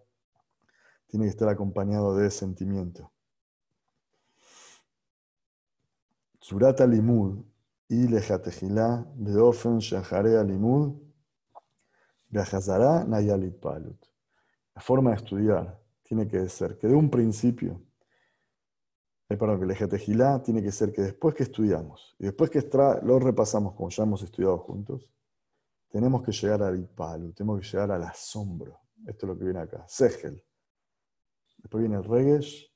tiene 1.07 1.27
que 1.27 1.31
estar 1.31 1.49
acompañado 1.49 2.17
de 2.17 2.31
sentimiento. 2.31 3.13
Surata 6.41 6.87
limud 6.87 7.45
y 7.89 8.09
lejatejilá 8.09 9.07
beofen 9.15 9.79
shaharea 9.79 10.43
limud 10.43 10.95
viajazará 12.29 13.05
nayalit 13.05 13.59
palut 13.61 14.14
la 14.75 14.83
forma 14.83 15.11
de 15.11 15.17
estudiar 15.17 15.81
tiene 16.03 16.27
que 16.27 16.49
ser 16.49 16.77
que 16.79 16.89
de 16.89 16.95
un 16.95 17.09
principio, 17.09 17.83
eh, 19.29 19.37
perdón, 19.37 19.59
que 19.59 19.65
el 19.65 19.71
ejetejilá 19.71 20.43
tiene 20.43 20.63
que 20.63 20.73
ser 20.73 20.93
que 20.93 21.03
después 21.03 21.35
que 21.35 21.45
estudiamos 21.45 22.15
y 22.19 22.25
después 22.25 22.51
que 22.51 22.61
lo 23.03 23.19
repasamos 23.19 23.75
como 23.75 23.89
ya 23.89 24.03
hemos 24.03 24.23
estudiado 24.23 24.59
juntos, 24.59 25.09
tenemos 25.89 26.23
que 26.23 26.33
llegar 26.33 26.63
al 26.63 26.89
palu, 26.89 27.33
tenemos 27.33 27.61
que 27.61 27.69
llegar 27.69 27.93
al 27.93 28.03
asombro. 28.03 28.81
Esto 29.07 29.27
es 29.27 29.29
lo 29.29 29.39
que 29.39 29.45
viene 29.45 29.61
acá, 29.61 29.85
segel. 29.87 30.43
Después 31.59 31.83
viene 31.83 31.97
el 31.97 32.05
regesh 32.05 32.69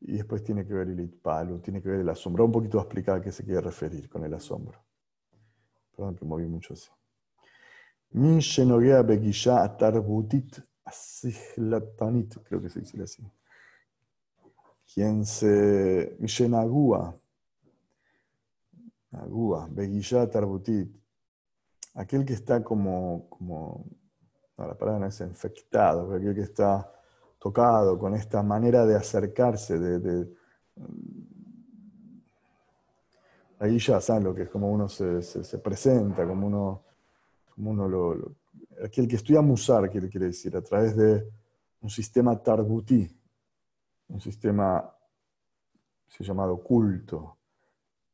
y 0.00 0.12
después 0.12 0.42
tiene 0.44 0.64
que 0.64 0.72
ver 0.72 0.88
el 0.88 1.00
itpalu, 1.00 1.60
tiene 1.60 1.82
que 1.82 1.88
ver 1.88 2.00
el 2.00 2.08
asombro. 2.08 2.44
Un 2.44 2.52
poquito 2.52 2.78
a 2.78 2.82
explicar 2.82 3.18
a 3.18 3.20
qué 3.20 3.32
se 3.32 3.44
quiere 3.44 3.60
referir 3.60 4.08
con 4.08 4.24
el 4.24 4.32
asombro. 4.34 4.78
Perdón 5.94 6.16
que 6.16 6.24
moví 6.24 6.46
mucho 6.46 6.74
así. 6.74 6.88
Min 8.12 8.38
shenogea 8.38 9.02
begisha 9.02 9.62
atarbutit 9.62 10.58
Asihlatanit, 10.92 12.36
creo 12.44 12.60
que 12.60 12.68
se 12.68 12.80
dice 12.80 13.02
así. 13.02 13.22
Quien 14.92 15.24
se 15.24 16.16
Mishenagua, 16.18 17.18
Agua, 19.12 19.68
Beguilla 19.70 20.28
Tarbutit, 20.30 20.94
aquel 21.94 22.24
que 22.24 22.34
está 22.34 22.62
como, 22.62 23.26
como 23.28 23.86
no, 24.58 24.66
la 24.66 24.74
palabra 24.74 25.00
no 25.00 25.06
es 25.06 25.20
infectado, 25.20 26.14
aquel 26.14 26.34
que 26.34 26.42
está 26.42 26.90
tocado 27.38 27.98
con 27.98 28.14
esta 28.14 28.42
manera 28.42 28.84
de 28.84 28.94
acercarse, 28.94 29.78
de, 29.78 29.98
de 29.98 30.32
ahí 33.58 33.78
ya 33.78 34.00
saben 34.00 34.24
lo 34.24 34.34
que 34.34 34.42
es 34.42 34.50
como 34.50 34.70
uno 34.70 34.88
se, 34.88 35.22
se, 35.22 35.58
presenta, 35.58 36.26
como 36.26 36.46
uno, 36.46 36.84
como 37.54 37.70
uno 37.70 37.88
lo, 37.88 38.34
aquel 38.84 39.06
que 39.06 39.16
estudia 39.16 39.40
Musar, 39.40 39.88
quiere, 39.90 40.08
quiere 40.08 40.26
decir, 40.26 40.56
a 40.56 40.62
través 40.62 40.96
de 40.96 41.28
un 41.80 41.90
sistema 41.90 42.40
tarbuti, 42.42 43.08
un 44.08 44.20
sistema 44.20 44.92
se 46.06 46.24
llamado 46.24 46.62
culto, 46.62 47.38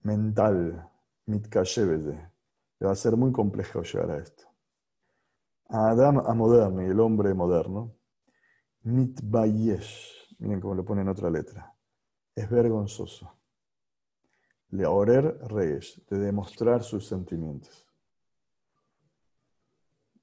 mental, 0.02 0.88
mitkashevede. 1.26 2.32
Le 2.78 2.86
va 2.86 2.92
a 2.92 2.96
ser 2.96 3.16
muy 3.16 3.32
complejo 3.32 3.82
llegar 3.82 4.10
a 4.12 4.18
esto. 4.18 4.44
A 5.70 5.90
Adam, 5.90 6.18
a 6.24 6.32
moderno, 6.32 6.82
y 6.82 6.86
el 6.86 7.00
hombre 7.00 7.34
moderno, 7.34 7.96
mitbayesh, 8.82 10.36
miren 10.38 10.60
cómo 10.60 10.76
le 10.76 10.84
ponen 10.84 11.08
otra 11.08 11.28
letra, 11.28 11.74
es 12.34 12.48
vergonzoso. 12.48 13.34
Leorer 14.70 15.38
reyes, 15.48 16.00
de 16.08 16.18
demostrar 16.18 16.84
sus 16.84 17.06
sentimientos. 17.06 17.87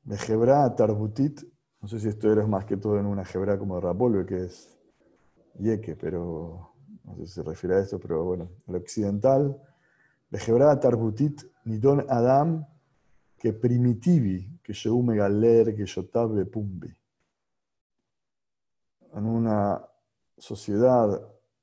De 0.06 0.18
Hebra 0.18 0.76
Tarbutit, 0.76 1.42
no 1.82 1.88
sé 1.88 2.00
si 2.00 2.08
esto 2.08 2.32
era 2.32 2.46
más 2.46 2.64
que 2.66 2.78
todo 2.78 3.00
en 3.00 3.08
una 3.08 3.24
Hebra 3.24 3.58
como 3.58 3.74
de 3.76 3.82
Rapolve, 3.82 4.24
que 4.24 4.46
es 4.46 4.78
Yeke, 5.58 5.96
pero 5.96 6.76
no 7.04 7.16
sé 7.16 7.26
si 7.26 7.34
se 7.34 7.44
refiere 7.44 7.78
a 7.78 7.80
esto, 7.80 8.00
pero 8.00 8.24
bueno, 8.24 8.52
el 8.68 8.76
occidental. 8.76 9.60
De 10.30 10.40
Hebra 10.46 10.80
Tarbutit 10.80 11.42
Nidon 11.64 12.06
Adam, 12.08 12.64
que 13.36 13.52
primitivi, 13.54 14.60
que 14.62 14.74
me 15.04 15.16
galer, 15.16 15.76
que 15.76 15.88
yotabe 15.88 16.46
pumbi. 16.46 16.96
En 19.16 19.26
una 19.26 19.84
sociedad 20.38 21.20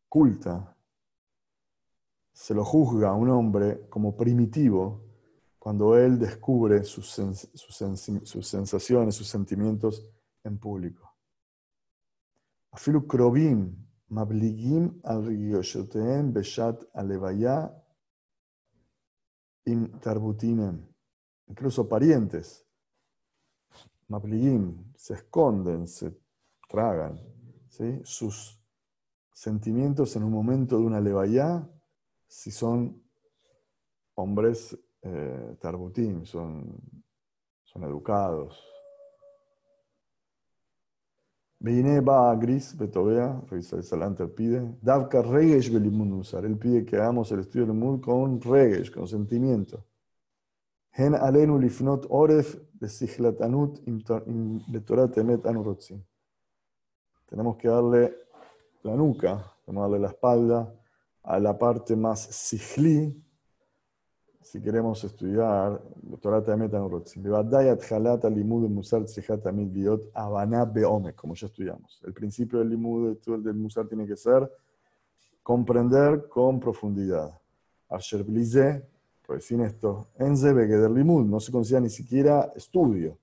culta, 0.09 0.77
se 2.33 2.55
lo 2.55 2.65
juzga 2.65 3.11
a 3.11 3.15
un 3.15 3.29
hombre 3.29 3.87
como 3.89 4.17
primitivo 4.17 5.12
cuando 5.63 5.97
él 5.97 6.19
descubre 6.19 6.83
sus, 6.83 7.07
sus 7.07 8.47
sensaciones, 8.49 9.15
sus 9.15 9.29
sentimientos 9.29 10.05
en 10.43 10.59
público. 10.59 11.17
Afilu 12.73 13.07
krobim 13.07 13.73
mabligim 14.09 15.01
al 15.05 15.25
rigoshoteem 15.25 16.33
beshat 16.33 16.83
alevaya 16.95 17.73
im 19.67 20.01
tarbutinem. 20.01 20.85
Incluso 21.47 21.89
parientes, 21.89 22.67
mabligim, 24.09 24.93
se 24.97 25.15
esconden, 25.15 25.87
se 25.87 26.11
tragan 26.69 27.21
¿sí? 27.69 28.01
sus 28.03 28.61
sentimientos 29.33 30.17
en 30.17 30.25
un 30.25 30.33
momento 30.33 30.77
de 30.77 30.87
una 30.87 31.01
levaya 31.01 31.71
si 32.27 32.51
son 32.51 33.01
hombres 34.17 34.77
eh, 35.03 35.57
tarbutim, 35.61 36.25
son, 36.25 36.81
son 37.65 37.85
educados. 37.85 38.73
Vine 41.59 42.01
va 42.01 42.31
a 42.31 42.35
Gris, 42.35 42.77
Betovea, 42.77 43.41
Revisar 43.49 43.85
Salanter 43.85 44.35
pide, 44.35 44.77
Davka 44.83 45.23
Regesh 45.23 45.71
usar. 45.71 46.45
Él 46.45 46.59
pide 46.59 46.85
que 46.85 46.97
hagamos 46.97 47.31
el 47.31 47.41
estudio 47.41 47.67
del 47.67 47.77
mundo 47.77 48.01
con 48.01 48.41
Regesh, 48.41 48.91
con 48.91 49.07
sentimiento. 49.07 49.85
Hen 50.91 51.15
alenu 51.15 51.59
lifnot 51.59 52.07
oref 52.11 52.57
de 52.73 52.89
Sihlatanut 52.89 53.81
Betorat 54.69 55.17
Emet 55.19 55.47
Anurotzim. 55.47 56.03
Tenemos 57.27 57.57
que 57.57 57.69
darle 57.69 58.15
la 58.83 58.97
nuca, 58.97 59.55
tenemos 59.65 59.87
que 59.87 59.91
darle 59.93 59.99
la 60.01 60.09
espalda 60.09 60.75
a 61.23 61.39
la 61.39 61.57
parte 61.57 61.95
más 61.95 62.21
sihli, 62.23 63.22
si 64.43 64.61
queremos 64.61 65.03
estudiar, 65.05 65.81
como 71.15 71.35
ya 71.35 71.47
estudiamos. 71.47 72.01
El 72.05 72.13
principio 72.13 72.59
del 72.59 72.71
Limud 72.71 73.17
del 73.19 73.55
Musar 73.55 73.87
tiene 73.87 74.07
que 74.07 74.17
ser 74.17 74.51
comprender 75.43 76.29
con 76.29 76.61
profundidad. 76.61 77.39
Blize, 78.25 78.87
pues 79.27 79.45
sin 79.45 79.61
esto, 79.61 80.09
Enze 80.19 80.53
del 80.53 80.95
Limud, 80.95 81.25
no 81.25 81.41
se 81.41 81.53
considera 81.53 81.81
ni 81.81 81.91
siquiera 81.91 82.53
estudio. 82.57 83.19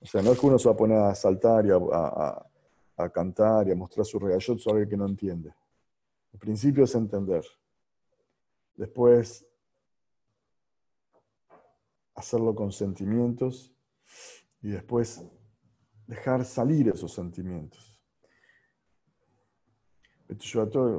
O 0.00 0.06
sea, 0.06 0.22
no 0.22 0.32
es 0.32 0.38
que 0.40 0.46
uno 0.46 0.58
se 0.58 0.68
va 0.68 0.74
a 0.74 0.78
poner 0.78 0.98
a 0.98 1.14
saltar 1.14 1.66
y 1.66 1.70
a, 1.70 1.76
a, 1.76 2.46
a 2.96 3.08
cantar 3.10 3.68
y 3.68 3.72
a 3.72 3.76
mostrar 3.76 4.06
su 4.06 4.18
regayot 4.18 4.58
sobre 4.58 4.82
alguien 4.82 4.90
que 4.90 4.96
no 4.96 5.06
entiende. 5.06 5.52
El 6.32 6.38
principio 6.38 6.84
es 6.84 6.94
entender. 6.94 7.44
Después, 8.76 9.44
hacerlo 12.14 12.54
con 12.54 12.72
sentimientos 12.72 13.74
y 14.60 14.70
después 14.70 15.24
dejar 16.06 16.44
salir 16.44 16.88
esos 16.88 17.12
sentimientos. 17.12 18.00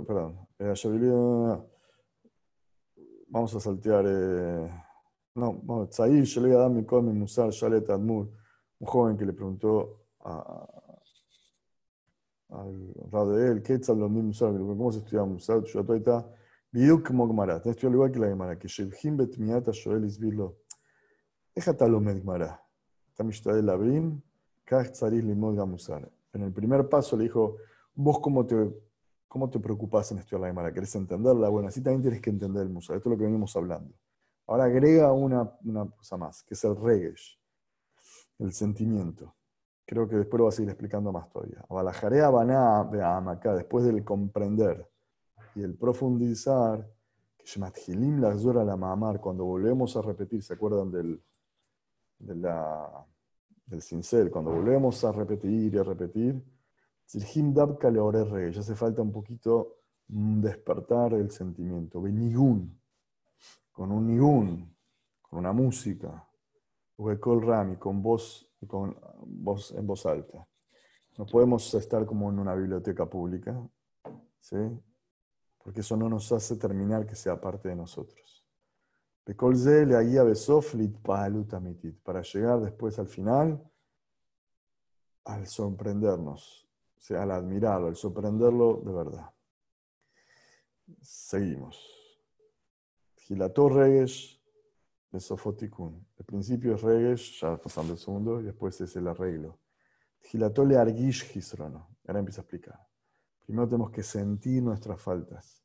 Perdón, 0.06 0.48
eh, 0.60 0.74
vamos 3.28 3.56
a 3.56 3.60
saltear. 3.60 4.06
Eh, 4.08 4.70
no, 5.36 5.88
Tzair, 5.90 6.24
yo 6.24 6.42
le 6.42 6.56
a 6.56 6.70
mi 6.70 6.84
mi 6.84 7.14
musar, 7.14 7.50
Shalet 7.50 7.90
Admur, 7.90 8.30
un 8.80 8.88
joven 8.88 9.18
que 9.18 9.26
le 9.26 9.32
preguntó 9.32 10.06
a, 10.20 10.68
al 12.50 12.94
lado 13.12 13.32
de 13.36 13.52
él, 13.52 13.64
¿qué 13.64 13.76
es 13.76 13.90
musar? 14.22 14.52
¿Cómo 14.52 14.92
se 14.92 15.00
estudia 15.00 15.24
musar? 15.24 15.64
Yo 15.64 15.80
está, 15.80 16.30
Biduk 16.72 17.08
como 17.08 17.28
Gemara, 17.28 17.62
te 17.62 17.70
estudiado 17.70 17.96
igual 17.96 18.12
que 18.12 18.20
la 18.20 18.28
Gemara, 18.28 18.60
que 18.60 18.68
Shevhim 18.68 19.18
Bet 19.18 19.38
Miata 19.38 19.72
Shoel 19.72 20.06
Isbirlo. 20.06 20.61
De 23.54 23.62
En 26.34 26.42
el 26.44 26.54
primer 26.54 26.88
paso 26.88 27.18
le 27.18 27.24
dijo, 27.24 27.58
vos 27.94 28.20
cómo 28.20 28.46
te, 28.46 28.56
cómo 29.28 29.50
te 29.50 29.60
preocupás 29.60 30.12
en 30.12 30.20
estudiar 30.20 30.42
la 30.42 30.48
Gemara, 30.48 30.74
¿querés 30.74 30.96
entenderla? 30.96 31.50
Bueno, 31.50 31.68
así 31.68 31.82
también 31.82 32.02
tienes 32.02 32.22
que 32.22 32.30
entender 32.30 32.64
el 32.64 32.70
Musar. 32.70 32.96
Esto 32.96 33.10
es 33.10 33.12
lo 33.12 33.18
que 33.18 33.26
venimos 33.26 33.54
hablando. 33.56 33.94
Ahora 34.48 34.66
agrega 34.66 35.12
una, 35.12 35.52
cosa 35.98 36.18
más, 36.18 36.44
que 36.44 36.54
es 36.54 36.64
el 36.64 36.76
regesh, 36.76 37.38
el 38.40 38.54
sentimiento. 38.54 39.36
Creo 39.86 40.08
que 40.08 40.16
después 40.16 40.38
lo 40.38 40.46
va 40.46 40.50
a 40.50 40.54
seguir 40.54 40.70
explicando 40.70 41.12
más 41.12 41.30
todavía. 41.30 41.66
Abalajarea 41.70 42.30
baná 42.30 42.80
acá, 43.30 43.56
después 43.56 43.84
del 43.84 44.06
comprender 44.06 44.88
y 45.56 45.64
el 45.64 45.76
profundizar, 45.76 46.90
que 47.38 47.46
Shemathilim 47.46 48.22
la 48.22 48.34
la 48.64 48.78
mamar, 48.78 49.20
cuando 49.20 49.44
volvemos 49.44 49.98
a 49.98 50.02
repetir, 50.02 50.42
¿se 50.44 50.54
acuerdan 50.54 50.92
del, 50.92 51.22
de 52.22 52.36
la, 52.36 53.06
del 53.66 53.82
cincel, 53.82 54.30
cuando 54.30 54.52
volvemos 54.52 55.04
a 55.04 55.12
repetir 55.12 55.74
y 55.74 55.78
a 55.78 55.84
repetir, 55.84 56.44
ya 58.52 58.60
hace 58.60 58.76
falta 58.76 59.02
un 59.02 59.12
poquito 59.12 59.80
despertar 60.08 61.14
el 61.14 61.32
sentimiento. 61.32 62.02
Benigún, 62.02 62.80
con 63.72 63.92
un 63.92 64.08
nigún, 64.08 64.76
con 65.22 65.40
una 65.40 65.52
música, 65.52 66.28
con 66.96 67.42
rami, 67.42 67.78
con 67.78 68.02
voz, 68.02 68.50
con 68.68 68.96
voz 69.26 69.72
en 69.72 69.88
voz 69.88 70.06
alta. 70.06 70.48
No 71.18 71.26
podemos 71.26 71.74
estar 71.74 72.06
como 72.06 72.30
en 72.30 72.40
una 72.40 72.56
biblioteca 72.56 73.06
pública, 73.06 73.62
¿sí? 74.40 74.58
porque 75.58 75.82
eso 75.82 75.98
no 75.98 76.08
nos 76.08 76.32
hace 76.32 76.56
terminar 76.56 77.06
que 77.06 77.16
sea 77.16 77.40
parte 77.40 77.70
de 77.70 77.76
nosotros 77.76 78.31
para 82.04 82.22
llegar 82.22 82.60
después 82.60 82.98
al 83.00 83.08
final 83.08 83.64
al 85.24 85.46
sorprendernos, 85.48 86.68
o 86.98 87.02
sea, 87.02 87.24
al 87.24 87.32
admirarlo, 87.32 87.88
al 87.88 87.96
sorprenderlo 87.96 88.82
de 88.84 88.92
verdad. 88.92 89.34
Seguimos. 91.02 91.88
Gilató 93.18 93.70
Regesh 93.70 94.42
de. 95.12 96.06
El 96.18 96.26
principio 96.26 96.76
es 96.76 96.82
Regesh, 96.82 97.42
ya 97.42 97.58
pasando 97.58 97.94
el 97.94 98.00
segundo, 98.00 98.42
y 98.42 98.46
después 98.46 98.80
es 98.82 98.96
el 98.96 99.08
arreglo. 99.08 99.60
Gilató 100.22 100.66
le 100.66 100.78
Argish 100.78 101.26
Gisrono. 101.26 101.90
Ahora 102.08 102.20
empieza 102.20 102.42
a 102.42 102.44
explicar. 102.44 102.88
Primero 103.46 103.68
tenemos 103.68 103.92
que 103.92 104.04
sentir 104.04 104.64
nuestras 104.64 105.02
faltas. 105.02 105.64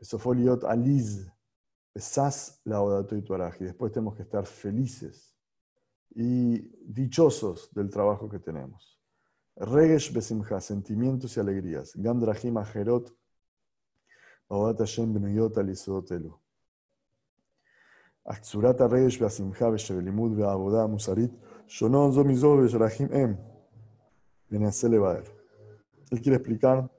Sofoliot 0.00 0.64
Aliz 0.64 1.30
Besás 1.94 2.60
la 2.64 2.80
Odato 2.80 3.16
y 3.16 3.24
Y 3.60 3.64
después 3.64 3.92
tenemos 3.92 4.14
que 4.14 4.22
estar 4.22 4.46
felices 4.46 5.34
y 6.14 6.58
dichosos 6.84 7.72
del 7.72 7.90
trabajo 7.90 8.28
que 8.28 8.38
tenemos. 8.38 8.98
Regesh 9.56 10.12
besimcha, 10.12 10.60
sentimientos 10.60 11.36
y 11.36 11.40
alegrías. 11.40 11.92
Gandrahim 11.96 12.56
ajerot, 12.58 13.12
Odat 14.48 14.78
Hashem 14.78 15.12
benuyot 15.12 15.58
alisodotelu. 15.58 16.40
Aksurata 18.24 18.88
regesh 18.88 19.18
besimcha 19.18 19.70
beshebelimud 19.70 20.36
beabodah 20.36 20.88
musarit, 20.88 21.32
shonon 21.66 22.12
zo 22.12 22.24
mizo 22.24 22.56
besherahim 22.56 23.12
em. 23.12 23.50
Él 24.50 26.20
quiere 26.20 26.36
explicar 26.36 26.90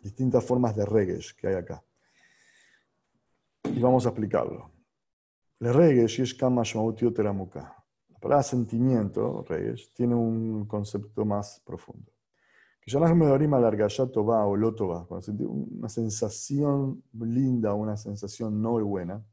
distintas 0.00 0.44
formas 0.44 0.76
de 0.76 0.84
regesh 0.84 1.34
que 1.34 1.48
hay 1.48 1.54
acá 1.54 1.82
y 3.74 3.80
vamos 3.80 4.06
a 4.06 4.10
explicarlo. 4.10 4.70
Le. 7.24 7.72
La 8.10 8.18
palabra 8.18 8.42
sentimiento, 8.42 9.44
regesh, 9.48 9.92
tiene 9.92 10.14
un 10.14 10.66
concepto 10.66 11.24
más 11.24 11.60
profundo. 11.64 12.12
Que 12.80 12.90
ya 12.90 12.98
va, 14.24 14.44
una 15.46 15.88
sensación 15.88 17.02
linda, 17.20 17.74
una 17.74 17.96
sensación 17.96 18.60
no 18.60 18.72
buena. 18.82 19.24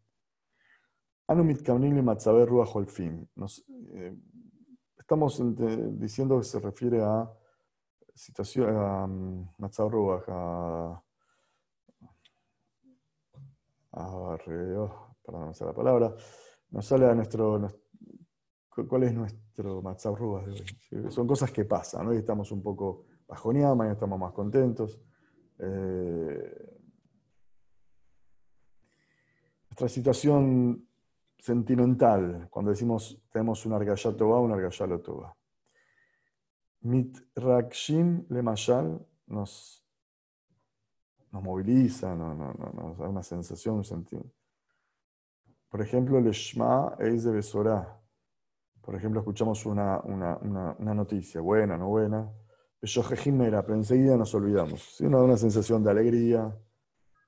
Fin. 2.88 3.28
Estamos 4.98 5.42
diciendo 6.00 6.38
que 6.38 6.44
se 6.44 6.60
refiere 6.60 7.02
a 7.02 7.28
situación, 8.14 8.76
a 8.76 9.08
a 10.28 11.04
para 14.00 15.46
no 15.46 15.52
la 15.60 15.74
palabra, 15.74 16.16
nos 16.72 16.86
sale 16.86 17.06
a 17.06 17.14
nuestro, 17.14 17.68
cuál 18.88 19.04
es 19.04 19.14
nuestro 19.14 19.82
Matzabruba 19.82 20.46
de 20.46 20.52
hoy. 20.52 21.12
Son 21.12 21.28
cosas 21.28 21.52
que 21.52 21.66
pasan, 21.66 22.08
hoy 22.08 22.18
estamos 22.18 22.52
un 22.52 22.64
poco 22.64 23.06
bajoneados, 23.28 23.78
mañana 23.78 23.94
estamos 23.94 24.20
más 24.20 24.32
contentos. 24.32 25.02
Eh, 25.60 26.80
nuestra 29.70 29.90
situación 29.90 30.88
sentimental, 31.38 32.48
cuando 32.50 32.72
decimos 32.72 33.22
tenemos 33.32 33.66
un 33.66 33.74
argayá 33.74 34.16
toba, 34.16 34.40
un 34.40 34.52
argayá 34.52 34.98
toba. 35.02 35.36
Mit 36.82 37.18
rakshim 37.36 38.26
le 38.30 38.42
mashal 38.42 39.06
nos, 39.28 39.86
nos 41.32 41.44
moviliza, 41.44 42.16
nos 42.16 42.98
da 42.98 43.08
una 43.08 43.24
sensación, 43.24 43.76
un 43.76 43.84
sentido. 43.84 44.24
Por 45.70 45.82
ejemplo, 45.82 46.18
el 46.18 46.32
Shma 46.32 46.96
es 47.00 47.24
de 47.24 47.32
Besorá. 47.32 48.00
Por 48.82 48.96
ejemplo, 48.96 49.20
escuchamos 49.20 49.66
una, 49.68 50.02
noticia, 50.80 51.42
buena, 51.42 51.78
no 51.78 51.90
buena. 51.90 52.28
Pero 52.82 53.76
enseguida 53.76 54.18
nos 54.18 54.34
olvidamos. 54.34 54.96
Si 54.96 55.04
Nos 55.04 55.20
da 55.20 55.26
una 55.26 55.38
sensación 55.38 55.84
de 55.84 55.92
alegría, 55.92 56.58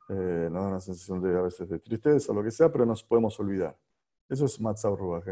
eh, 0.10 0.50
nos 0.52 0.64
da 0.64 0.70
una 0.70 0.80
sensación 0.80 1.22
de 1.22 1.38
a 1.38 1.42
veces 1.42 1.70
de 1.70 1.80
tristeza, 1.80 2.34
lo 2.34 2.44
que 2.44 2.50
sea, 2.50 2.72
pero 2.72 2.86
nos 2.86 3.04
podemos 3.04 3.40
olvidar. 3.40 3.78
Eso 4.28 4.46
es 4.46 4.60
Matzah 4.60 4.90
Ruach. 4.90 5.28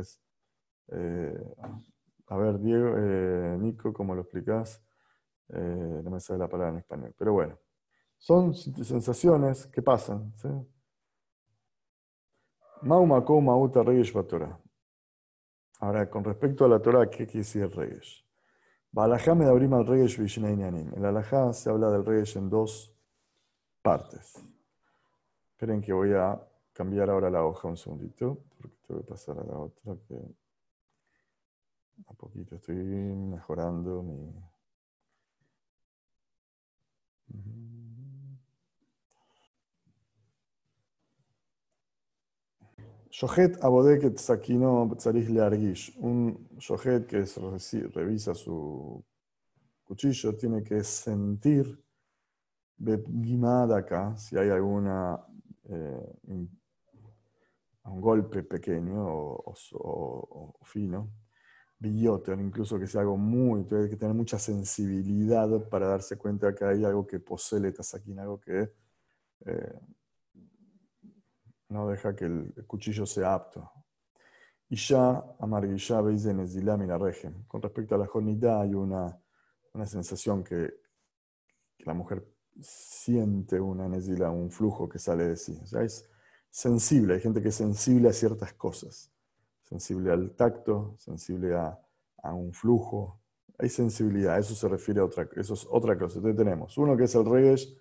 Eh, 0.89 1.55
a 2.27 2.37
ver, 2.37 2.59
Diego, 2.59 2.93
eh, 2.95 3.57
Nico, 3.59 3.91
¿cómo 3.91 4.13
lo 4.13 4.21
explicás? 4.21 4.83
no 5.51 6.11
me 6.11 6.19
sale 6.19 6.37
la 6.37 6.47
palabra 6.47 6.73
en 6.73 6.77
español. 6.77 7.15
Pero 7.17 7.33
bueno, 7.33 7.57
son 8.19 8.53
sensaciones 8.53 9.65
que 9.67 9.81
pasan. 9.81 10.31
¿sí? 10.37 10.49
Ahora, 15.79 16.09
con 16.09 16.23
respecto 16.23 16.65
a 16.65 16.67
la 16.67 16.79
Torah, 16.81 17.09
¿qué 17.09 17.25
quiere 17.25 17.39
decir 17.39 17.69
Reyes? 17.73 18.23
Balajá 18.91 19.33
me 19.33 19.45
abrim 19.45 19.73
al 19.73 19.85
Reyes 19.85 20.17
En 20.37 20.93
el 20.97 21.05
Alajá 21.05 21.53
se 21.53 21.69
habla 21.69 21.89
del 21.89 22.05
Reyes 22.05 22.35
en 22.35 22.49
dos 22.49 22.93
partes. 23.81 24.35
Esperen 25.51 25.81
que 25.81 25.93
voy 25.93 26.13
a 26.13 26.39
cambiar 26.73 27.09
ahora 27.09 27.29
la 27.29 27.43
hoja 27.43 27.67
un 27.67 27.77
segundito, 27.77 28.45
porque 28.57 28.77
tengo 28.87 29.01
que 29.01 29.07
pasar 29.07 29.39
a 29.39 29.43
la 29.43 29.57
otra 29.57 29.95
que 30.07 30.15
a 32.07 32.13
poquito 32.13 32.55
estoy 32.55 32.75
mejorando 32.75 34.03
mi. 34.03 34.33
Shohet 43.19 43.61
Abodeket 43.61 44.17
Sakino 44.17 44.89
Tzarich 44.95 45.27
Leargish. 45.27 45.93
Un 45.97 46.47
Shohet 46.57 47.05
que 47.05 47.25
revisa 47.93 48.33
su 48.33 49.03
cuchillo 49.83 50.37
tiene 50.37 50.63
que 50.63 50.81
sentir. 50.85 51.83
Acá, 53.75 54.15
si 54.15 54.37
hay 54.37 54.49
alguna 54.49 55.19
eh, 55.65 56.15
un 57.83 57.99
golpe 57.99 58.43
pequeño 58.43 59.05
o, 59.05 59.53
fino, 60.63 61.11
billoter, 61.77 62.39
incluso 62.39 62.79
que 62.79 62.87
sea 62.87 63.01
algo 63.01 63.17
muy, 63.17 63.65
tiene 63.65 63.89
que 63.89 63.97
tener 63.97 64.15
mucha 64.15 64.39
sensibilidad 64.39 65.67
para 65.67 65.87
darse 65.87 66.17
cuenta 66.17 66.55
que 66.55 66.63
hay 66.63 66.85
algo 66.85 67.05
que 67.05 67.19
posee 67.19 67.69
tasaquín, 67.73 68.17
algo 68.17 68.39
que 68.39 68.71
eh, 69.45 69.73
no 71.69 71.87
deja 71.87 72.15
que 72.15 72.25
el 72.25 72.65
cuchillo 72.67 73.05
sea 73.05 73.33
apto. 73.35 73.71
Y 74.69 74.75
ya, 74.75 75.23
amarguilla, 75.39 76.01
veis 76.01 76.25
en 76.25 76.39
el 76.39 76.99
régimen. 76.99 77.43
Con 77.47 77.61
respecto 77.61 77.95
a 77.95 77.97
la 77.97 78.05
jornida, 78.05 78.61
hay 78.61 78.73
una, 78.73 79.19
una 79.73 79.85
sensación 79.85 80.43
que, 80.43 80.71
la 81.85 81.93
mujer 81.93 82.27
siente 82.59 83.57
una 83.57 83.87
nezila, 83.87 84.29
un 84.29 84.51
flujo 84.51 84.89
que 84.89 84.99
sale 84.99 85.29
de 85.29 85.37
sí. 85.37 85.57
O 85.63 85.65
sea, 85.65 85.81
es 85.81 86.07
sensible. 86.49 87.13
Hay 87.13 87.21
gente 87.21 87.41
que 87.41 87.49
es 87.49 87.55
sensible 87.55 88.09
a 88.09 88.13
ciertas 88.13 88.53
cosas. 88.53 89.11
Sensible 89.63 90.11
al 90.11 90.35
tacto, 90.35 90.95
sensible 90.97 91.55
a, 91.55 91.79
a 92.21 92.33
un 92.33 92.51
flujo. 92.51 93.21
Hay 93.57 93.69
sensibilidad. 93.69 94.37
Eso 94.37 94.55
se 94.55 94.67
refiere 94.67 94.99
a 94.99 95.05
otra, 95.05 95.29
eso 95.37 95.53
es 95.53 95.65
otra 95.69 95.97
cosa. 95.97 96.17
Entonces 96.17 96.37
tenemos 96.37 96.77
uno 96.77 96.97
que 96.97 97.05
es 97.05 97.15
el 97.15 97.25
regesh, 97.25 97.77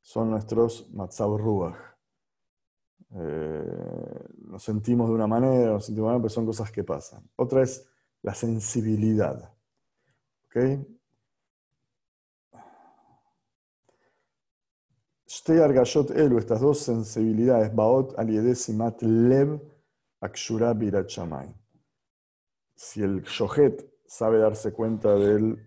son 0.00 0.30
nuestros 0.30 0.88
matzab 0.94 1.36
ruach 1.36 1.93
eh, 3.16 4.28
nos 4.46 4.62
sentimos 4.62 5.08
de 5.08 5.14
una 5.14 5.26
manera, 5.26 5.72
nos 5.72 5.86
sentimos 5.86 6.06
de 6.06 6.10
una 6.10 6.12
manera, 6.12 6.22
pero 6.22 6.34
son 6.34 6.46
cosas 6.46 6.70
que 6.70 6.82
pasan. 6.82 7.22
Otra 7.36 7.62
es 7.62 7.86
la 8.22 8.34
sensibilidad. 8.34 9.52
¿Ok? 10.46 10.56
Argayot 15.48 16.10
Elu, 16.10 16.38
estas 16.38 16.60
dos 16.60 16.78
sensibilidades, 16.78 17.74
Baot 17.74 18.18
Aliedesimat 18.18 19.02
Lev 19.02 19.60
Akshura 20.20 20.72
Birachamay. 20.72 21.54
Si 22.74 23.02
el 23.02 23.22
Shohet 23.22 23.86
sabe 24.06 24.38
darse 24.38 24.72
cuenta 24.72 25.14
del, 25.14 25.62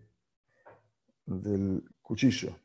del 1.25 1.83
cuchillo, 2.01 2.57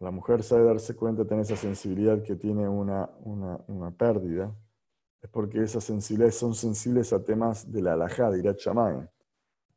la 0.00 0.10
mujer 0.10 0.42
sabe 0.42 0.64
darse 0.64 0.94
cuenta, 0.94 1.24
tener 1.24 1.44
esa 1.44 1.56
sensibilidad 1.56 2.22
que 2.22 2.36
tiene 2.36 2.68
una, 2.68 3.08
una, 3.24 3.90
pérdida, 3.96 4.54
es 5.22 5.30
porque 5.30 5.62
esas 5.62 5.84
sensibilidades 5.84 6.36
son 6.36 6.54
sensibles 6.54 7.12
a 7.12 7.22
temas 7.22 7.70
de 7.70 7.80
la 7.80 7.92
alajá, 7.94 8.30
de 8.30 8.40
Irat 8.40 8.58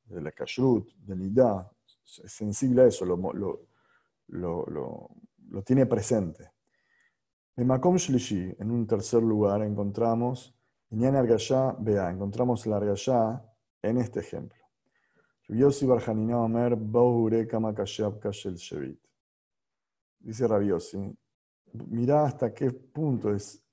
de 0.06 0.22
la 0.22 0.32
kashrut, 0.32 0.90
de 0.98 1.16
nidá, 1.16 1.70
es 2.24 2.32
sensible 2.32 2.84
a 2.84 2.88
eso, 2.88 3.06
lo, 3.06 3.18
lo, 4.28 4.66
lo, 4.68 5.64
tiene 5.64 5.86
presente. 5.86 6.52
En 7.56 7.68
Makom 7.68 7.98
Shlishi, 7.98 8.56
en 8.60 8.72
un 8.72 8.88
tercer 8.88 9.22
lugar, 9.22 9.62
encontramos 9.62 10.54
Inyan 10.90 11.16
Argayá, 11.16 11.76
vea, 11.80 12.10
encontramos 12.10 12.66
la 12.66 12.78
Argayá 12.78 13.44
en 13.82 13.98
este 13.98 14.22
ejemplo. 14.22 14.58
Omer, 15.50 16.78
Kashel 18.20 18.56
Shevit 18.56 19.07
dice 20.20 20.48
Rabiosi, 20.48 21.18
mirá 21.74 22.26
hasta 22.26 22.54
qué 22.54 22.72
punto 22.72 23.34
es 23.34 23.64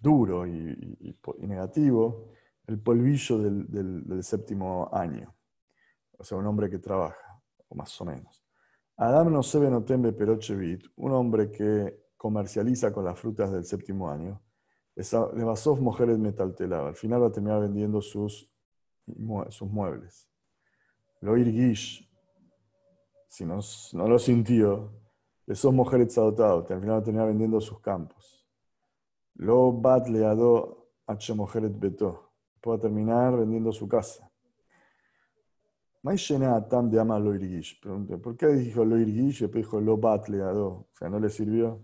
duro 0.00 0.46
y, 0.46 1.18
negativo 1.38 2.32
el 2.66 2.80
polvillo 2.80 3.38
del, 3.38 4.22
séptimo 4.22 4.88
año. 4.92 5.34
O 6.18 6.24
sea, 6.24 6.38
un 6.38 6.46
hombre 6.46 6.70
que 6.70 6.78
trabaja, 6.78 7.42
o 7.68 7.74
más 7.74 8.00
o 8.00 8.04
menos. 8.04 8.44
Adam 8.96 9.32
no 9.32 9.42
se 9.42 9.58
notembe 9.58 10.12
perochevit, 10.12 10.84
un 10.96 11.12
hombre 11.12 11.50
que 11.50 12.10
comercializa 12.16 12.92
con 12.92 13.04
las 13.04 13.18
frutas 13.18 13.50
del 13.50 13.64
séptimo 13.64 14.10
año, 14.10 14.40
le 14.94 15.44
basó 15.44 15.74
mujeres 15.76 16.18
metaltelaba. 16.18 16.88
Al 16.88 16.96
final 16.96 17.22
va 17.22 17.28
a 17.28 17.32
terminar 17.32 17.60
vendiendo 17.62 18.02
sus, 18.02 18.50
sus 19.48 19.70
muebles. 19.70 20.28
Lo 21.20 21.36
irgish, 21.36 22.08
si 23.28 23.44
no, 23.44 23.60
no 23.94 24.08
lo 24.08 24.18
sintió, 24.18 24.99
esos 25.50 25.74
mujeres 25.74 26.16
adoptados, 26.16 26.70
al 26.70 26.80
final 26.80 27.02
terminar 27.02 27.26
vendiendo 27.26 27.60
sus 27.60 27.80
campos. 27.80 28.46
Lo 29.34 29.72
bat 29.72 30.06
leado 30.06 30.86
h 31.08 31.34
mujeres 31.34 31.76
beto, 31.76 32.30
puede 32.60 32.78
terminar 32.78 33.36
vendiendo 33.36 33.72
su 33.72 33.88
casa. 33.88 34.30
tam 36.70 36.88
de 36.88 37.00
ama 37.00 37.18
lo 37.18 37.34
irgish. 37.34 37.80
Pregunté, 37.80 38.16
¿por 38.18 38.36
qué 38.36 38.46
dijo 38.46 38.84
lo 38.84 38.96
irgish 38.96 39.40
después 39.40 39.64
dijo 39.64 39.80
lo 39.80 39.96
bat? 39.96 40.28
O 40.28 40.86
sea, 40.92 41.08
¿no 41.08 41.18
le 41.18 41.28
sirvió? 41.28 41.80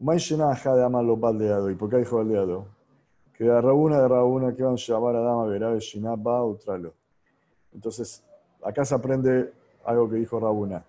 llena 0.00 0.56
ja 0.56 0.74
de 0.74 0.82
ama 0.82 1.00
lo 1.00 1.16
bat. 1.16 1.36
¿Y 1.70 1.76
por 1.76 1.88
qué 1.88 1.98
dijo 1.98 2.20
leado? 2.24 2.66
Que 3.32 3.44
de 3.44 3.60
Rabuna 3.60 4.00
de 4.00 4.08
Rabuna 4.08 4.56
que 4.56 4.64
van 4.64 4.74
a 4.74 4.76
llamar 4.76 5.14
a 5.14 5.20
dama 5.20 5.46
verá 5.46 5.78
Shina 5.78 6.16
ba 6.16 6.44
utralo. 6.44 6.94
Entonces, 7.72 8.24
acá 8.60 8.84
se 8.84 8.96
aprende 8.96 9.52
algo 9.84 10.10
que 10.10 10.16
dijo 10.16 10.40
Rabuna 10.40 10.84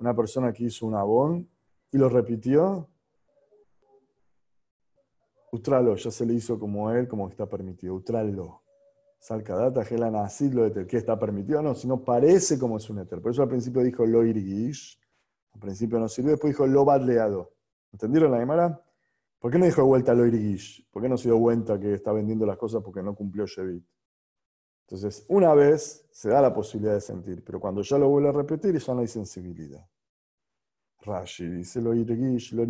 una 0.00 0.14
persona 0.14 0.52
que 0.52 0.64
hizo 0.64 0.86
un 0.86 0.94
abón 0.94 1.48
y 1.92 1.98
lo 1.98 2.08
repitió, 2.08 2.88
Utralo, 5.52 5.96
ya 5.96 6.10
se 6.10 6.24
le 6.24 6.34
hizo 6.34 6.58
como 6.58 6.90
él, 6.92 7.08
como 7.08 7.28
está 7.28 7.46
permitido. 7.46 7.94
Utralo. 7.94 8.62
Salcadata, 9.18 9.84
Gelan 9.84 10.14
Asid, 10.14 10.52
lo 10.54 10.70
de 10.70 10.86
¿Qué 10.86 10.96
está 10.96 11.18
permitido? 11.18 11.60
No, 11.60 11.74
sino 11.74 12.02
parece 12.02 12.58
como 12.58 12.78
es 12.78 12.88
un 12.88 13.00
éter. 13.00 13.20
Por 13.20 13.32
eso 13.32 13.42
al 13.42 13.48
principio 13.48 13.82
dijo 13.82 14.06
lo 14.06 14.24
irgish, 14.24 14.98
al 15.52 15.60
principio 15.60 15.98
no 15.98 16.08
sirvió, 16.08 16.30
después 16.32 16.52
dijo 16.52 16.66
lo 16.66 16.84
badleado. 16.84 17.52
¿Entendieron 17.92 18.30
la 18.30 18.38
Gemara? 18.38 18.80
¿Por 19.38 19.50
qué 19.50 19.58
no 19.58 19.66
dijo 19.66 19.82
de 19.82 19.88
vuelta 19.88 20.14
lo 20.14 20.24
irgish? 20.24 20.86
¿Por 20.90 21.02
qué 21.02 21.08
no 21.08 21.18
se 21.18 21.28
dio 21.28 21.38
cuenta 21.38 21.78
que 21.78 21.94
está 21.94 22.12
vendiendo 22.12 22.46
las 22.46 22.56
cosas 22.56 22.82
porque 22.82 23.02
no 23.02 23.14
cumplió 23.14 23.44
Shevit? 23.44 23.84
Entonces, 24.90 25.24
una 25.28 25.54
vez 25.54 26.04
se 26.10 26.30
da 26.30 26.42
la 26.42 26.52
posibilidad 26.52 26.94
de 26.94 27.00
sentir, 27.00 27.44
pero 27.44 27.60
cuando 27.60 27.80
ya 27.80 27.96
lo 27.96 28.08
vuelve 28.08 28.30
a 28.30 28.32
repetir 28.32 28.76
ya 28.76 28.92
no 28.92 29.02
hay 29.02 29.06
sensibilidad. 29.06 29.86
Rashi 31.02 31.46
dice, 31.46 31.80
lo 31.80 31.94
irgish, 31.94 32.52
lo 32.54 32.66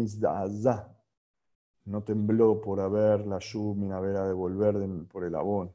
No 1.86 2.02
tembló 2.02 2.60
por 2.60 2.78
haber 2.78 3.26
la 3.26 3.38
yumina, 3.38 3.96
haber 3.96 4.16
a 4.16 4.28
devolver 4.28 4.76
por 5.10 5.24
el 5.24 5.34
abón. 5.34 5.72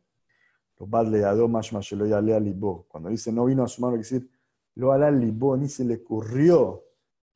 Lo 0.77 0.85
badle 0.85 1.23
más 1.47 1.73
más 1.73 1.91
lo 1.93 2.05
ya 2.05 2.21
libo. 2.21 2.85
Cuando 2.89 3.09
dice 3.09 3.31
no 3.31 3.45
vino 3.45 3.63
a 3.63 3.67
su 3.67 3.81
mano, 3.81 3.97
decir, 3.97 4.29
lo 4.75 4.91
ala 4.91 5.09
libo, 5.09 5.57
ni 5.57 5.67
se 5.67 5.83
le 5.83 5.95
ocurrió. 5.95 6.83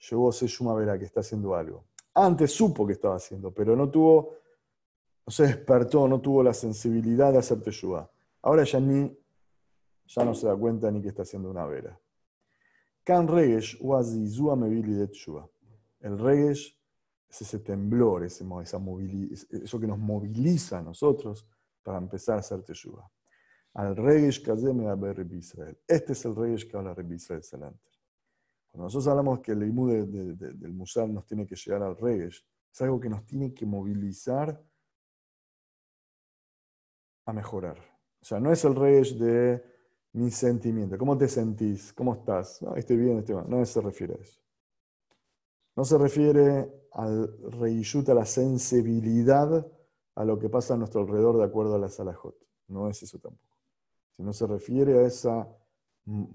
Llegó 0.08 0.32
se 0.32 0.46
vera 0.76 1.00
que 1.00 1.06
está 1.06 1.22
haciendo 1.22 1.56
algo. 1.56 1.86
Antes 2.14 2.52
supo 2.52 2.86
que 2.86 2.94
estaba 2.94 3.16
haciendo, 3.16 3.52
pero 3.52 3.76
no 3.76 3.90
tuvo 3.90 4.36
no 5.26 5.32
se 5.32 5.48
despertó, 5.48 6.08
no 6.08 6.22
tuvo 6.22 6.44
la 6.44 6.54
sensibilidad 6.54 7.32
de 7.32 7.40
hacer 7.40 7.60
teshuva. 7.62 8.08
Ahora 8.42 8.64
ya 8.64 8.80
ni, 8.80 9.12
ya 10.06 10.26
no 10.26 10.34
se 10.34 10.48
da 10.48 10.56
cuenta 10.56 10.90
ni 10.92 11.02
que 11.02 11.10
está 11.10 11.24
haciendo 11.24 11.50
una 11.50 11.66
vera. 11.66 12.00
Kan 13.04 13.28
regesh 13.28 13.78
de 13.80 15.10
El 16.02 16.20
regesh 16.20 16.80
es 17.28 17.42
ese 17.42 17.60
temblor, 17.60 18.24
ese, 18.24 18.46
esa 18.62 18.80
eso 19.52 19.80
que 19.80 19.88
nos 19.88 19.98
moviliza 19.98 20.80
a 20.80 20.82
nosotros 20.82 21.48
para 21.84 21.98
empezar 21.98 22.38
a 22.38 22.40
hacer 22.40 22.64
teshuva. 22.64 23.10
Al 23.74 23.96
regesh 23.96 24.42
kazem 24.44 24.82
Israel. 25.32 25.78
Este 25.88 26.14
es 26.14 26.26
el 26.26 26.36
regesh 26.36 26.68
que 26.68 26.78
habla 26.78 26.94
Rabbi 26.94 27.16
Israel 27.16 27.44
Salanter. 27.44 27.92
Cuando 28.72 28.86
nosotros 28.86 29.08
hablamos 29.08 29.40
que 29.40 29.52
el 29.52 29.64
imú 29.64 29.88
del 29.88 30.74
musar 30.74 31.10
nos 31.10 31.26
tiene 31.26 31.46
que 31.46 31.56
llegar 31.56 31.84
al 31.84 31.98
regesh, 31.98 32.46
es 32.72 32.82
algo 32.82 33.00
que 33.00 33.10
nos 33.10 33.26
tiene 33.26 33.54
que 33.54 33.66
movilizar 33.66 34.64
a 37.26 37.34
mejorar. 37.34 37.99
O 38.22 38.26
sea, 38.26 38.40
no 38.40 38.52
es 38.52 38.64
el 38.66 38.76
rey 38.76 39.02
de 39.14 39.64
mi 40.14 40.32
sentimiento. 40.32 40.98
¿Cómo 40.98 41.18
te 41.18 41.28
sentís? 41.28 41.94
¿Cómo 41.94 42.14
estás? 42.14 42.62
Estoy 42.76 42.98
bien, 42.98 43.20
estoy 43.20 43.36
mal. 43.36 43.50
No 43.50 43.66
se 43.66 43.82
refiere 43.82 44.16
a 44.16 44.18
eso. 44.18 44.42
No 45.76 45.86
se 45.86 45.98
refiere 45.98 46.88
al 46.92 47.52
reyut, 47.52 48.10
a 48.10 48.14
la 48.14 48.26
sensibilidad 48.26 49.66
a 50.16 50.26
lo 50.26 50.38
que 50.38 50.50
pasa 50.50 50.74
a 50.74 50.78
nuestro 50.78 51.02
alrededor 51.02 51.38
de 51.38 51.46
acuerdo 51.46 51.76
a 51.76 51.80
la 51.80 51.88
salahot. 51.88 52.36
No 52.68 52.90
es 52.90 53.02
eso 53.02 53.20
tampoco. 53.20 53.58
Sino 54.12 54.34
se 54.34 54.46
refiere 54.48 55.00
a 55.00 55.04
esa, 55.04 55.48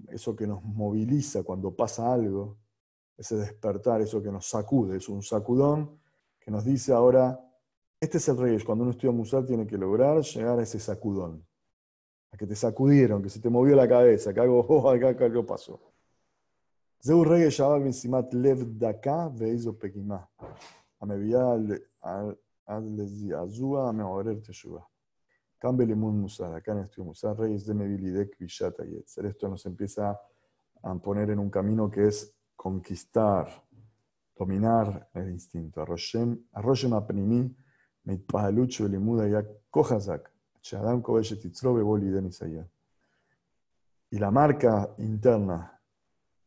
eso 0.09 0.35
que 0.35 0.47
nos 0.47 0.63
moviliza 0.63 1.43
cuando 1.43 1.75
pasa 1.75 2.11
algo, 2.11 2.57
ese 3.15 3.35
despertar, 3.35 4.01
eso 4.01 4.23
que 4.23 4.31
nos 4.31 4.47
sacude. 4.47 4.97
Es 4.97 5.07
un 5.07 5.21
sacudón 5.21 5.99
que 6.39 6.49
nos 6.49 6.65
dice 6.65 6.93
ahora, 6.93 7.39
este 7.99 8.17
es 8.17 8.27
el 8.27 8.37
rey, 8.37 8.59
cuando 8.63 8.83
uno 8.83 8.91
estudia 8.91 9.11
musar 9.11 9.45
tiene 9.45 9.67
que 9.67 9.77
lograr 9.77 10.21
llegar 10.21 10.59
a 10.59 10.63
ese 10.63 10.79
sacudón, 10.79 11.45
que 12.38 12.46
te 12.46 12.54
sacudieron, 12.54 13.22
que 13.22 13.28
se 13.28 13.40
te 13.40 13.50
movió 13.50 13.76
la 13.76 13.88
cabeza, 13.88 14.32
que 14.32 14.40
algo, 14.40 14.60
oh, 14.68 14.90
acá, 14.90 15.24
algo 15.24 15.44
pasó. 15.46 15.78
זהו 17.02 17.22
רגע 17.22 17.50
שעבר 17.50 17.78
במשימת 17.78 18.34
לב 18.34 18.64
דקה 18.78 19.28
ואיזו 19.36 19.78
פגימה, 19.78 20.18
המביאה 21.00 21.54
עד 22.66 22.82
לזעזוע 22.96 23.88
המעורר 23.88 24.34
תשובה. 24.42 24.80
כאן 25.60 25.76
בלימוד 25.76 26.14
מוסר, 26.14 26.54
acá 26.54 26.72
en 26.72 26.78
estudio 26.78 27.04
musar, 27.04 27.36
reyes 27.38 27.66
de 27.66 27.74
Mevilidek 27.74 28.36
Vishat 28.40 28.78
Yetzer. 28.78 29.26
Esto 29.26 29.48
nos 29.48 29.66
empieza 29.66 30.18
a 30.82 30.94
poner 30.94 31.30
en 31.30 31.38
un 31.38 31.50
camino 31.50 31.90
que 31.90 32.08
es 32.08 32.34
conquistar, 32.56 33.46
dominar 34.38 35.08
el 35.14 35.30
instinto. 35.30 35.82
Arroshem 35.82 36.92
apnimi 36.94 37.54
מתפעלות 38.06 38.70
limuda 38.88 39.28
ya 39.28 39.42
כה 39.72 39.82
חזק, 39.82 40.28
Y 44.09 44.17
la 44.17 44.31
marca 44.31 44.89
interna, 44.97 45.79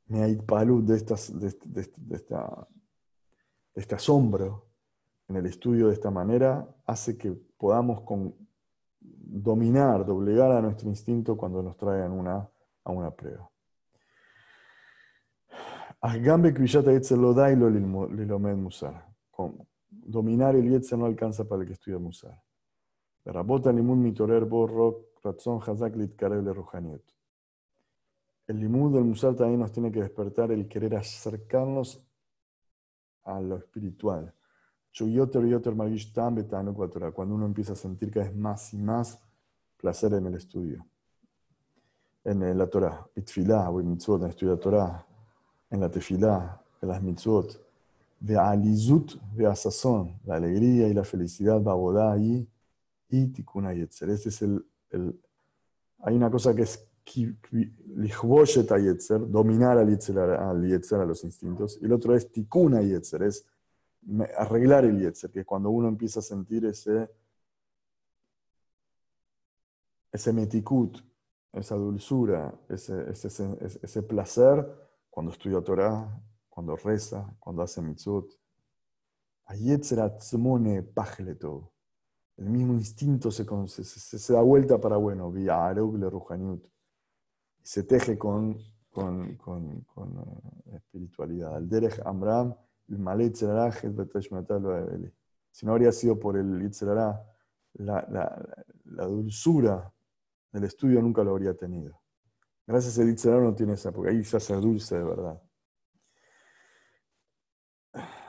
de, 0.07 0.97
estas, 0.97 1.39
de, 1.39 1.51
de, 1.65 1.93
de, 1.97 2.17
esta, 2.17 2.67
de 3.75 3.81
este 3.81 3.95
asombro 3.95 4.67
en 5.29 5.37
el 5.37 5.47
estudio 5.47 5.87
de 5.87 5.95
esta 5.95 6.11
manera, 6.11 6.67
hace 6.85 7.17
que 7.17 7.31
podamos 7.57 8.01
con, 8.01 8.35
dominar, 9.01 10.05
doblegar 10.05 10.51
a 10.51 10.63
nuestro 10.63 10.89
instinto 10.89 11.37
cuando 11.37 11.63
nos 11.63 11.77
traigan 11.77 12.11
una, 12.11 12.51
a 12.83 12.91
una 12.91 13.13
prueba. 13.13 13.49
Dominar 19.89 20.57
el 20.57 20.69
Yetzer 20.69 20.99
no 20.99 21.07
alcanza 21.07 21.45
para 21.45 21.63
el 21.63 21.69
que 21.69 21.75
estudia 21.75 21.99
Musar. 21.99 22.48
Rabota 23.29 23.71
limun 23.73 23.99
mitorer 23.99 24.45
borro 24.45 24.89
ratzon 25.23 25.61
hazak 25.61 25.95
litkarel 25.97 26.47
rohaniot. 26.55 27.03
El 28.49 28.61
limud 28.61 28.95
del 28.95 29.05
Musar 29.05 29.35
también 29.35 29.61
nos 29.61 29.73
tiene 29.73 29.93
que 29.93 30.01
despertar 30.01 30.51
el 30.51 30.67
querer 30.67 30.97
acercarnos 30.97 32.03
a 33.25 33.41
lo 33.41 33.57
espiritual. 33.59 34.33
Cuando 37.15 37.35
uno 37.35 37.45
empieza 37.45 37.75
a 37.75 37.77
sentir 37.77 38.11
cada 38.11 38.27
vez 38.27 38.35
más 38.35 38.73
y 38.73 38.79
más 38.79 39.21
placer 39.77 40.15
en 40.15 40.27
el 40.27 40.35
estudio. 40.35 40.87
En 42.25 42.59
la 42.59 42.67
Torah, 42.67 43.07
mitfilá, 43.15 43.71
o 43.71 43.81
en 43.81 43.91
mitzvot, 43.91 44.21
en 44.21 44.25
el 44.25 44.31
estudio 44.31 44.53
de 44.53 44.57
la 44.57 44.63
Torah, 44.63 45.07
en 45.71 45.81
la 45.81 45.91
tefilá, 45.91 46.63
en 46.81 46.89
las 46.89 47.03
mitzvot 47.03 47.69
de 48.19 48.37
alizut, 48.37 49.21
de 49.35 49.47
asazón, 49.47 50.19
la 50.25 50.37
alegría 50.37 50.89
y 50.89 50.95
la 50.95 51.05
felicidad, 51.05 51.61
babodá 51.61 52.17
y, 52.19 52.49
y 53.09 53.29
tikuna 53.29 53.73
yetzer. 53.73 54.11
Este 54.11 54.29
es 54.29 54.43
el, 54.43 54.65
el, 54.91 55.21
hay 56.01 56.15
una 56.15 56.31
cosa 56.31 56.55
que 56.55 56.63
es 56.63 56.89
lichvoshet 57.97 58.69
yetzer, 58.69 59.31
dominar 59.31 59.79
al 59.79 59.89
yetzer, 59.89 60.19
al 60.19 60.67
yetzer, 60.67 61.01
a 61.01 61.07
los 61.07 61.25
instintos, 61.25 61.79
y 61.81 61.87
el 61.87 61.93
otro 61.93 62.15
es 62.15 62.31
tikuna 62.31 62.83
yetzer, 62.83 63.23
es 63.23 63.47
arreglar 64.37 64.85
el 64.85 64.99
yetzer, 65.01 65.31
que 65.31 65.41
es 65.41 65.47
cuando 65.47 65.71
uno 65.71 65.89
empieza 65.89 66.21
a 66.21 66.23
sentir 66.23 66.67
ese, 66.67 67.09
ese 70.13 70.33
metikut, 70.33 70.99
esa 71.53 71.77
dulzura, 71.77 72.55
ese, 72.69 73.11
ese, 73.11 73.29
ese, 73.29 73.81
ese 73.83 74.03
placer, 74.03 74.67
cuando 75.11 75.33
estudia 75.33 75.61
Torah, 75.61 76.23
cuando 76.49 76.77
reza, 76.77 77.35
cuando 77.39 77.63
hace 77.63 77.81
mitzvot. 77.81 78.39
todo. 81.39 81.73
El 82.39 82.51
mismo 82.51 82.75
instinto 82.75 83.31
se, 83.33 83.45
se, 83.67 84.19
se, 84.19 84.33
da 84.33 84.43
vuelta 84.43 84.81
para 84.81 84.97
bueno, 84.97 85.33
vía 85.33 85.73
le 85.73 85.83
Y 85.83 86.63
se 87.63 87.83
teje 87.83 88.17
con, 88.17 88.57
con, 88.89 89.37
con, 89.37 89.81
con 89.83 90.19
uh, 90.19 90.77
espiritualidad. 90.77 91.57
Al 91.57 91.69
derech 91.69 92.01
Amram, 92.07 92.55
el 92.89 92.99
malet 93.01 93.35
Si 93.35 93.45
no 95.67 95.73
habría 95.73 95.91
sido 95.91 96.17
por 96.19 96.37
el 96.37 96.63
Yitzhara, 96.63 97.27
la, 97.75 98.07
la, 98.85 99.07
dulzura 99.07 99.93
del 100.53 100.65
estudio 100.65 101.03
nunca 101.03 101.25
lo 101.25 101.33
habría 101.33 101.57
tenido. 101.57 102.01
Gracias 102.69 103.01
a 103.01 103.05
Yitzhara 103.05 103.41
no 103.41 103.53
tiene 103.53 103.73
esa, 103.73 103.91
porque 103.91 104.11
ahí 104.11 104.23
se 104.23 104.37
hace 104.37 104.55
dulce 104.55 104.97
de 104.97 105.05
verdad. 105.05 105.43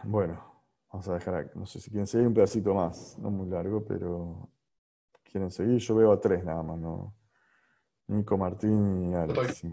Bueno, 0.04 0.48
vamos 0.91 1.08
a 1.08 1.13
dejar 1.13 1.36
aquí. 1.36 1.52
No 1.56 1.65
sé 1.65 1.80
si 1.80 1.89
quieren 1.89 2.08
seguir 2.08 2.28
un 2.28 2.34
pedacito 2.34 2.73
más, 2.73 3.17
no 3.19 3.30
muy 3.30 3.49
largo, 3.49 3.84
pero 3.86 4.49
quieren 5.23 5.52
seguir. 5.52 5.78
Yo 5.78 5.95
veo 5.95 6.12
a 6.12 6.19
tres 6.19 6.43
nada 6.43 6.63
más, 6.63 6.80
¿no? 6.80 7.15
Nico, 8.08 8.38
Martín 8.38 9.12
y 9.12 9.15
Alex. 9.15 9.63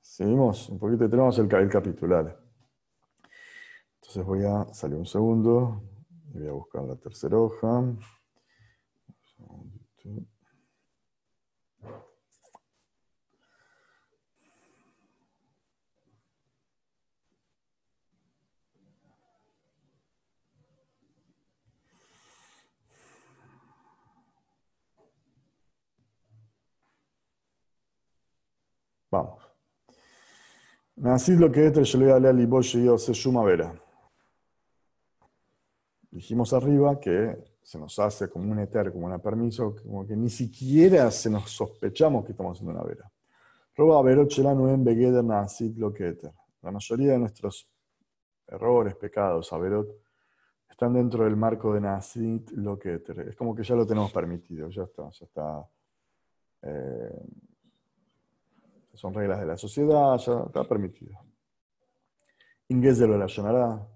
Seguimos 0.00 0.68
un 0.68 0.78
poquito, 0.78 1.08
tenemos 1.08 1.38
el, 1.38 1.54
el 1.54 1.68
capítulo, 1.68 2.18
Entonces 3.96 4.24
voy 4.24 4.44
a 4.44 4.72
salir 4.74 4.96
un 4.96 5.06
segundo 5.06 5.82
y 6.34 6.40
voy 6.40 6.48
a 6.48 6.52
buscar 6.52 6.82
la 6.82 6.96
tercera 6.96 7.38
hoja. 7.38 7.84
Vamos. 29.10 29.50
Así 31.04 31.34
lo 31.34 31.50
que 31.50 31.72
yo 31.72 31.98
le 31.98 32.12
a 32.12 32.32
y 32.32 32.84
yo 32.84 32.98
se 32.98 33.14
suma 33.14 33.42
vera. 33.42 33.74
Dijimos 36.10 36.52
arriba 36.52 36.98
que 37.00 37.36
se 37.62 37.78
nos 37.78 37.98
hace 37.98 38.28
como 38.28 38.50
un 38.50 38.58
eter, 38.58 38.92
como 38.92 39.06
un 39.06 39.20
permiso, 39.20 39.74
como 39.82 40.06
que 40.06 40.16
ni 40.16 40.28
siquiera 40.28 41.10
se 41.10 41.30
nos 41.30 41.50
sospechamos 41.50 42.24
que 42.24 42.32
estamos 42.32 42.56
haciendo 42.58 42.78
una 42.78 42.86
vera. 42.86 43.10
Roba 43.76 44.02
no 44.54 44.68
en 44.68 44.84
begeder 44.84 45.24
nasid 45.24 45.76
lo 45.78 45.92
que 45.92 46.08
eter. 46.08 46.32
La 46.62 46.70
mayoría 46.70 47.12
de 47.12 47.18
nuestros 47.18 47.70
errores, 48.46 48.94
pecados, 48.96 49.52
averot, 49.52 49.88
están 50.68 50.92
dentro 50.92 51.24
del 51.24 51.36
marco 51.36 51.72
de 51.72 51.80
nasid 51.80 52.50
lo 52.50 52.78
que 52.78 52.94
eter. 52.94 53.20
Es 53.20 53.36
como 53.36 53.54
que 53.54 53.62
ya 53.62 53.74
lo 53.74 53.86
tenemos 53.86 54.12
permitido, 54.12 54.68
ya 54.68 54.82
está, 54.82 55.08
ya 55.10 55.24
está. 55.24 55.68
Eh, 56.62 57.22
son 59.00 59.14
reglas 59.14 59.40
de 59.40 59.46
la 59.46 59.56
sociedad, 59.56 60.18
ya 60.18 60.42
está 60.44 60.64
permitido. 60.64 61.18
In 62.68 62.82
Gesell 62.82 63.10
o 63.12 63.90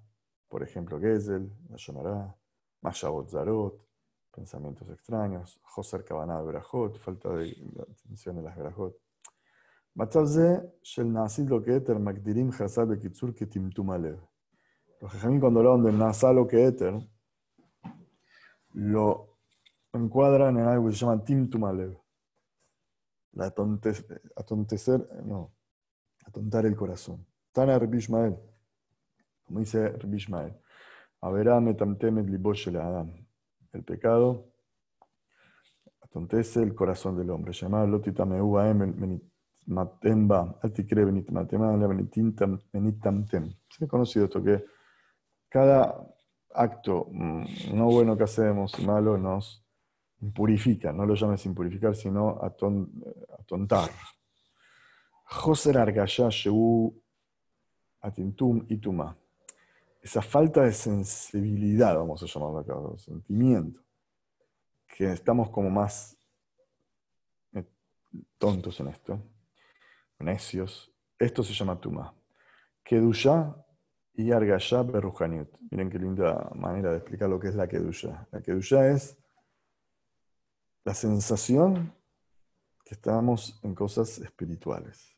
por 0.49 0.63
ejemplo, 0.63 0.99
Gesell, 0.99 1.53
la 1.69 1.77
Yonará, 1.77 2.35
Mayabot 2.81 3.29
Zarot, 3.29 3.87
pensamientos 4.35 4.89
extraños, 4.89 5.61
Joser 5.63 6.05
Kabaná 6.05 6.39
de 6.39 6.47
Berajot, 6.47 6.99
falta 6.99 7.31
de 7.37 7.55
atención 7.79 8.39
en 8.39 8.45
las 8.45 8.57
Berajot. 8.57 8.97
Matzav 9.95 10.27
Shel 10.83 11.13
Nasid 11.13 11.49
lo 11.49 11.63
que 11.63 11.77
Eter, 11.77 11.99
Makdirim 11.99 12.51
Hazad 12.51 12.87
Bekitsur 12.87 13.35
Ketimtum 13.35 13.91
Alev. 13.91 14.19
Los 15.01 15.13
Jajamín 15.13 15.39
cuando 15.39 15.61
hablaban 15.61 15.83
del 15.83 15.99
Nazal 15.99 16.39
o 16.39 16.49
que 16.49 16.65
Eter, 16.65 16.95
lo 18.73 19.37
encuadran 19.93 20.59
en 20.59 20.67
algo 20.67 20.89
que 20.89 20.95
se 20.95 21.05
llama 21.05 21.23
Timtum 21.23 21.65
Alev. 21.65 22.04
La 23.35 23.47
atontecer, 23.47 25.09
no, 25.25 25.53
atontar 26.25 26.67
el 26.67 26.77
corazón. 26.77 27.27
Tana 27.53 27.79
Rebishmael, 27.79 28.37
como 29.45 29.61
dice 29.61 29.89
Rebishmael, 29.91 30.57
Averá 31.25 31.59
metamtemet 31.59 32.29
libosh 32.29 32.69
Adam. 32.77 33.11
El 33.73 33.83
pecado 33.83 34.53
atontece 36.03 36.63
el 36.63 36.75
corazón 36.75 37.17
del 37.17 37.31
hombre. 37.31 37.55
Llamado 37.55 37.87
lotita 37.87 38.25
em 38.25 39.21
matemba, 39.67 40.59
altikre 40.63 41.07
benit 41.07 41.31
matemala 41.31 41.87
benitamtem. 41.87 43.55
Se 43.71 43.87
ha 43.87 43.89
conocido 43.89 44.27
esto 44.27 44.43
que 44.43 44.67
cada 45.49 45.97
acto 46.53 47.09
mm, 47.11 47.75
no 47.75 47.87
bueno 47.87 48.19
que 48.19 48.25
hacemos, 48.25 48.79
malo, 48.81 49.17
nos 49.17 49.64
purifica. 50.33 50.93
No 50.93 51.05
lo 51.07 51.15
llames 51.15 51.45
impurificar, 51.47 51.95
sino 51.95 52.41
atontar. 52.43 53.91
Joser 55.25 55.79
argaya 55.79 56.29
shehu 56.29 56.95
atintum 58.01 58.65
ituma. 58.69 59.17
Esa 60.01 60.21
falta 60.21 60.63
de 60.63 60.73
sensibilidad, 60.73 61.97
vamos 61.97 62.23
a 62.23 62.27
llamarlo 62.27 62.59
acá, 62.59 62.75
sentimiento, 62.99 63.81
que 64.87 65.11
estamos 65.11 65.49
como 65.49 65.71
más 65.71 66.17
eh, 67.55 67.65
tontos 68.37 68.79
en 68.81 68.89
esto, 68.89 69.19
necios. 70.19 70.93
Esto 71.19 71.43
se 71.43 71.55
llama 71.55 71.81
tuma. 71.81 72.15
Kedusha 72.83 73.57
y 74.15 74.31
argaya 74.31 74.83
berrujanit. 74.83 75.49
Miren 75.71 75.89
qué 75.89 75.99
linda 75.99 76.51
manera 76.55 76.91
de 76.91 76.99
explicar 76.99 77.31
lo 77.31 77.41
que 77.41 77.49
es 77.49 77.55
la 77.55 77.67
kedusha. 77.67 78.29
La 78.31 78.43
kedusha 78.43 78.89
es 78.89 79.17
la 80.85 80.95
sensación 80.95 81.95
que 82.85 82.95
estamos 82.95 83.59
en 83.63 83.75
cosas 83.75 84.19
espirituales. 84.19 85.17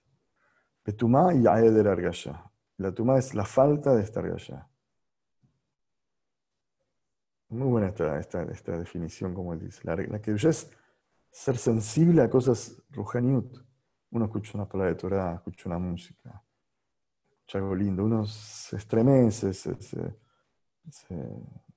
Petumá 0.83 1.35
y 1.35 1.47
Aeder 1.47 1.89
Argaya. 1.89 2.51
La 2.79 2.93
tumá 2.93 3.19
es 3.19 3.35
la 3.35 3.45
falta 3.45 3.95
de 3.95 4.03
estar 4.03 4.25
allá. 4.25 4.69
Muy 7.49 7.69
buena 7.69 7.89
esta, 7.89 8.19
esta, 8.51 8.79
definición, 8.79 9.35
como 9.35 9.53
él 9.53 9.61
dice. 9.61 9.81
La, 9.85 9.97
la 9.97 10.21
que 10.21 10.33
es 10.33 10.71
ser 11.31 11.59
sensible 11.59 12.23
a 12.23 12.31
cosas 12.31 12.83
rujaniut. 12.91 13.59
Uno 14.11 14.25
escucha 14.27 14.53
una 14.55 14.69
palabra 14.69 14.93
de 14.93 14.99
Torah, 14.99 15.35
escucha 15.35 15.69
una 15.69 15.79
música, 15.79 16.43
escucha 17.31 17.59
algo 17.59 17.75
lindo, 17.75 18.05
uno 18.05 18.25
se 18.27 18.77
estremece, 18.77 19.53
se, 19.53 19.77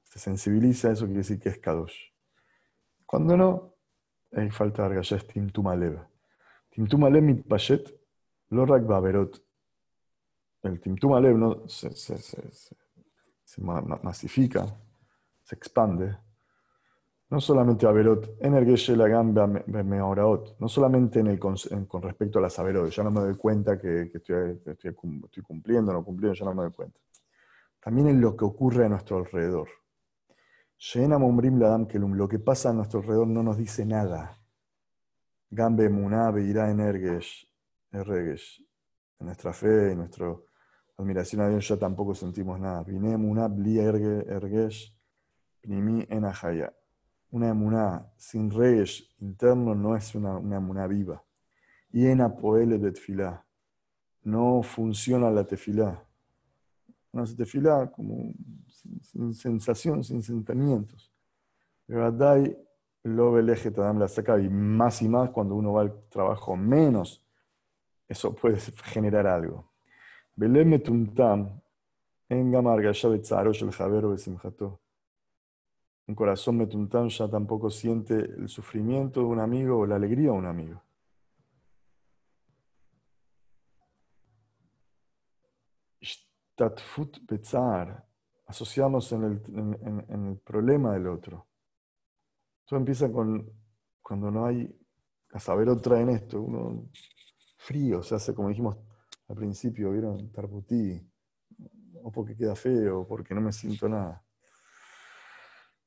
sensibiliza, 0.03 0.91
eso 0.91 1.05
quiere 1.05 1.19
decir 1.19 1.39
que 1.39 1.49
es 1.49 1.57
kadosh. 1.57 2.13
Cuando 3.05 3.35
no, 3.35 3.78
hay 4.31 4.49
falta 4.51 4.83
de 4.83 4.87
argaya, 4.89 5.17
es 5.17 5.27
timtumalev. 5.27 5.99
Timtumalev 6.69 7.23
mitpashet 7.23 7.99
Lorak 8.49 8.85
Baberot. 8.85 9.41
El 10.63 10.79
Timtum 10.79 11.13
Alev 11.13 11.37
¿no? 11.37 11.67
se, 11.67 11.89
masifica, 14.03 14.65
se 15.41 15.55
expande. 15.55 16.17
No 17.29 17.39
solamente 17.39 17.85
Averot, 17.85 18.37
Energeshe 18.41 18.95
la 18.95 19.07
gamba 19.07 19.45
meoraot, 19.47 20.59
no 20.59 20.67
solamente 20.67 21.19
en 21.19 21.27
el, 21.27 21.39
con 21.39 22.01
respecto 22.01 22.39
a 22.39 22.41
las 22.41 22.57
Averot, 22.57 22.89
ya 22.89 23.03
no 23.03 23.11
me 23.11 23.21
doy 23.21 23.35
cuenta 23.35 23.77
que, 23.77 24.09
que 24.11 24.17
estoy, 24.17 24.59
estoy, 24.65 24.73
estoy, 24.73 25.43
cumpliendo, 25.43 25.93
no 25.93 26.03
cumpliendo, 26.03 26.33
ya 26.33 26.45
no 26.45 26.55
me 26.55 26.63
doy 26.63 26.71
cuenta. 26.71 26.99
También 27.79 28.07
en 28.07 28.19
lo 28.19 28.35
que 28.35 28.45
ocurre 28.45 28.85
a 28.85 28.89
nuestro 28.89 29.17
alrededor. 29.17 29.69
Lo 32.15 32.27
que 32.27 32.39
pasa 32.39 32.69
a 32.69 32.73
nuestro 32.73 33.01
alrededor 33.01 33.27
no 33.27 33.43
nos 33.43 33.57
dice 33.57 33.85
nada. 33.85 34.37
Gambe 35.51 35.89
Munabe 35.89 36.43
irá 36.43 36.69
Energesh, 36.69 37.45
Erregesh. 37.91 38.63
En 39.19 39.25
nuestra 39.25 39.51
fe 39.51 39.91
y 39.91 39.95
nuestra 39.95 40.33
admiración 40.97 41.41
a 41.41 41.49
Dios 41.49 41.67
ya 41.67 41.77
tampoco 41.77 42.15
sentimos 42.15 42.59
nada. 42.59 42.83
Vine 42.83 43.17
bli 43.17 43.79
ergesh, 43.79 44.95
primi 45.61 46.05
enajaya. 46.09 46.73
Una 47.31 47.49
emuná 47.49 48.11
sin 48.15 48.49
regesh 48.49 49.15
interno 49.19 49.75
no 49.75 49.95
es 49.95 50.15
una, 50.15 50.37
una 50.37 50.57
emuná 50.57 50.87
viva. 50.87 51.21
Y 51.91 52.07
en 52.07 52.21
apoele 52.21 52.77
de 52.77 52.91
tefilá. 52.91 53.45
No 54.23 54.63
funciona 54.63 55.29
la 55.29 55.45
tefilá. 55.45 56.05
Una 57.11 57.25
tefilá 57.25 57.91
como 57.91 58.33
sin, 59.01 59.33
sensación, 59.33 60.03
sin 60.03 60.21
sentimientos. 60.21 61.11
Pero 61.85 62.05
lo 63.03 63.31
veleje 63.31 63.71
la 63.99 64.07
saca 64.07 64.39
y 64.39 64.49
más 64.49 65.01
y 65.01 65.09
más 65.09 65.29
cuando 65.31 65.55
uno 65.55 65.73
va 65.73 65.81
al 65.81 66.09
trabajo 66.09 66.55
menos 66.55 67.23
eso 68.09 68.35
puede 68.35 68.59
generar 68.85 69.27
algo. 69.27 69.71
Belem 70.35 70.69
metuntam, 70.69 71.61
en 72.27 72.51
gamarga 72.51 72.91
el. 74.17 74.79
Un 76.07 76.15
corazón 76.15 76.57
metuntam 76.57 77.07
ya 77.07 77.29
tampoco 77.29 77.69
siente 77.69 78.15
el 78.15 78.49
sufrimiento 78.49 79.19
de 79.19 79.27
un 79.27 79.39
amigo 79.39 79.77
o 79.77 79.85
la 79.85 79.95
alegría 79.95 80.31
de 80.31 80.37
un 80.37 80.45
amigo. 80.47 80.81
Shtatfut 86.01 87.19
betzar, 87.27 88.08
asociamos 88.49 89.11
en 89.11 89.23
el, 90.09 90.39
problema 90.43 90.93
del 90.93 91.07
otro. 91.07 91.47
Todo 92.65 92.79
empieza 92.79 93.11
con 93.11 93.47
cuando 94.01 94.31
no 94.31 94.47
hay, 94.47 94.67
a 95.33 95.39
saber 95.39 95.69
otra 95.69 96.01
en 96.01 96.09
esto, 96.09 96.41
uno 96.41 96.89
frío, 97.57 98.01
se 98.01 98.15
hace 98.15 98.33
como 98.33 98.49
dijimos 98.49 98.77
al 99.27 99.35
principio, 99.35 99.91
¿vieron? 99.91 100.31
Tarbutí, 100.31 100.99
o 102.01 102.11
porque 102.11 102.35
queda 102.35 102.55
feo, 102.55 103.01
o 103.01 103.07
porque 103.07 103.35
no 103.35 103.41
me 103.41 103.51
siento 103.51 103.87
nada. 103.87 104.23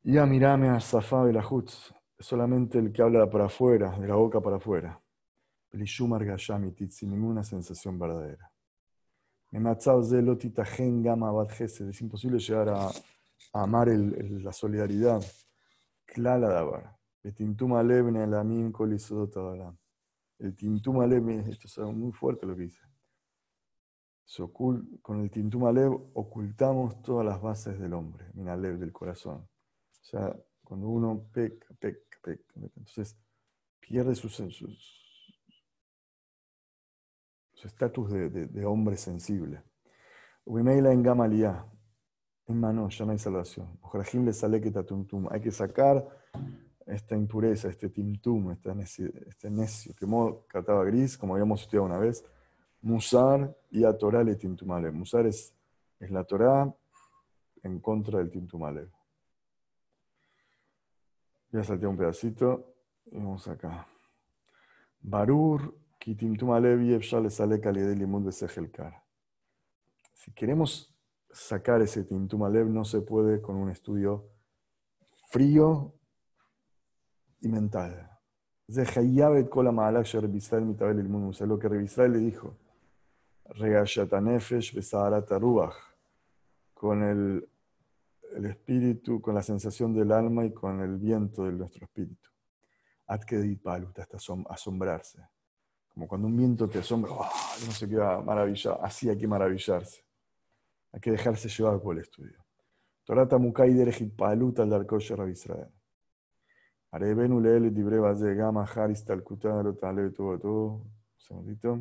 Y 0.05 0.17
a 0.19 0.25
mirame 0.25 0.69
a 0.69 0.79
la 0.79 1.49
Hutz, 1.49 1.93
solamente 2.17 2.79
el 2.79 2.93
que 2.93 3.03
habla 3.03 3.29
para 3.29 3.47
afuera, 3.47 3.99
de 3.99 4.07
la 4.07 4.15
boca 4.15 4.41
para 4.41 4.57
afuera. 4.57 5.01
Pelishumar 5.69 6.25
Gashamitit, 6.25 6.91
sin 6.91 7.11
ninguna 7.11 7.43
sensación 7.43 7.99
verdadera. 7.99 8.52
Es 11.89 12.01
imposible 12.01 12.39
llegar 12.39 12.69
a, 12.71 12.91
amar 13.53 13.89
la 13.89 14.53
solidaridad. 14.53 15.23
Klala 16.07 16.49
Dabar. 16.49 16.97
Betintuma 17.23 17.83
Levne 17.83 18.23
Alamim 18.23 18.73
Kolisodotadalam. 18.73 19.77
El 20.39 20.57
Tintum 20.57 21.01
Alev, 21.01 21.29
esto 21.49 21.69
es 21.69 21.79
muy 21.95 22.11
fuerte 22.11 22.47
lo 22.47 22.57
que 22.57 22.63
dice. 22.63 22.81
con 25.01 25.21
el 25.21 25.31
Tintum 25.31 25.67
Alev 25.67 25.93
ocultamos 26.15 27.01
todas 27.03 27.25
las 27.25 27.41
bases 27.41 27.79
del 27.79 27.93
hombre, 27.93 28.27
Minalev, 28.35 28.79
del 28.79 28.91
corazón. 28.91 29.37
O 29.37 30.05
sea, 30.05 30.35
cuando 30.65 30.89
uno 30.89 31.29
peca, 31.33 31.67
peca, 31.79 32.19
peca, 32.23 32.55
entonces 32.57 33.17
pierde 33.79 34.17
su 34.17 34.29
estatus 37.65 38.11
de, 38.11 38.67
hombre 38.67 38.97
sensible. 38.97 39.63
Uimeila 40.45 40.93
en 40.93 41.03
Gamaliá, 41.03 41.65
en 42.47 42.61
mano 42.61 42.89
ya 42.89 43.05
no 43.05 43.13
hay 43.13 43.19
salvación. 43.19 43.79
Le 44.25 44.33
sale 44.33 44.61
que 44.61 44.73
Hay 45.31 45.41
que 45.41 45.51
sacar 45.51 46.07
esta 46.87 47.17
impureza, 47.17 47.69
este 47.69 47.89
timtum, 47.89 48.51
este 48.51 48.75
necio, 48.75 49.11
este 49.27 49.51
necio 49.51 49.95
que 49.95 50.07
cataba 50.49 50.85
gris, 50.85 51.17
como 51.17 51.35
habíamos 51.35 51.63
estudiado 51.63 51.87
una 51.87 51.99
vez, 51.99 52.25
musar 52.81 53.57
y 53.71 53.85
a 53.85 53.97
Torah 53.97 54.25
le 54.25 54.35
tintumale. 54.37 54.91
Musar 54.91 55.27
es, 55.27 55.55
la 56.01 56.25
Torah 56.25 56.75
en 57.63 57.79
contra 57.81 58.19
del 58.19 58.31
tintumale. 58.31 58.89
Ya 61.53 61.63
salté 61.63 61.87
un 61.87 61.97
pedacito 61.97 62.75
y 63.07 63.19
vamos 63.19 63.47
acá. 63.47 63.87
Barur 65.01 65.82
Si 70.15 70.33
queremos 70.33 70.93
sacar 71.31 71.81
ese 71.81 72.03
tintumalev, 72.05 72.69
no 72.69 72.85
se 72.85 73.03
puede 73.03 73.41
con 73.41 73.57
un 73.57 73.71
estudio 73.71 74.29
frío 75.29 75.95
y 77.41 77.49
mental. 77.49 78.11
Lo 81.47 81.59
que 81.59 81.69
Revisrael 81.69 82.13
le 82.13 82.19
dijo, 82.19 82.57
con 86.75 87.03
el, 87.03 87.49
el 88.35 88.47
espíritu, 88.47 89.21
con 89.21 89.35
la 89.35 89.43
sensación 89.43 89.95
del 89.95 90.11
alma 90.11 90.45
y 90.45 90.53
con 90.53 90.81
el 90.81 90.97
viento 90.97 91.45
de 91.45 91.53
nuestro 91.53 91.85
espíritu. 91.85 92.29
hasta 94.03 94.17
asombrarse. 94.49 95.23
Como 95.93 96.09
cuando 96.09 96.27
un 96.27 96.37
viento 96.37 96.69
te 96.69 96.79
asombra, 96.79 97.13
oh, 97.13 97.29
no 97.67 97.73
se 97.73 97.89
queda 97.89 98.21
maravillado. 98.21 98.83
Así 98.83 99.09
hay 99.09 99.19
que 99.19 99.27
maravillarse. 99.27 100.05
Hay 100.93 101.01
que 101.01 101.11
dejarse 101.11 101.49
llevar 101.49 101.81
por 101.81 101.97
el 101.97 102.03
estudio. 102.03 102.43
Torata 103.05 103.37
Mukai 103.39 103.75
Derejit 103.75 104.15
Palut 104.15 104.61
al 104.61 104.71
Darkosh 104.71 105.13
Israel 105.31 105.69
Haré 106.93 107.15
benulele 107.15 107.71
libre 107.71 107.99
base 107.99 108.35
gama 108.35 108.65
haris 108.65 109.03
tal 109.05 109.23
kutaro 109.23 109.75
tale 109.75 110.11
todo 110.11 110.39
todo. 110.39 110.65
Un 110.75 110.93
segundito. 111.17 111.81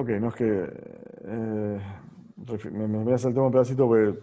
Ok, 0.00 0.08
no 0.12 0.28
es 0.28 0.34
que 0.34 0.72
eh, 1.24 1.80
me, 2.70 3.04
voy 3.04 3.12
a 3.12 3.18
saltar 3.18 3.42
un 3.42 3.52
pedacito 3.52 3.86
porque 3.86 4.18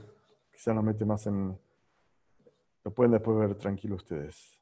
quizás 0.52 0.74
nos 0.74 0.84
mete 0.84 1.06
más 1.06 1.28
en... 1.28 1.56
Lo 2.84 2.92
pueden 2.92 3.12
después 3.12 3.38
ver 3.38 3.54
tranquilo 3.54 3.94
ustedes. 3.94 4.60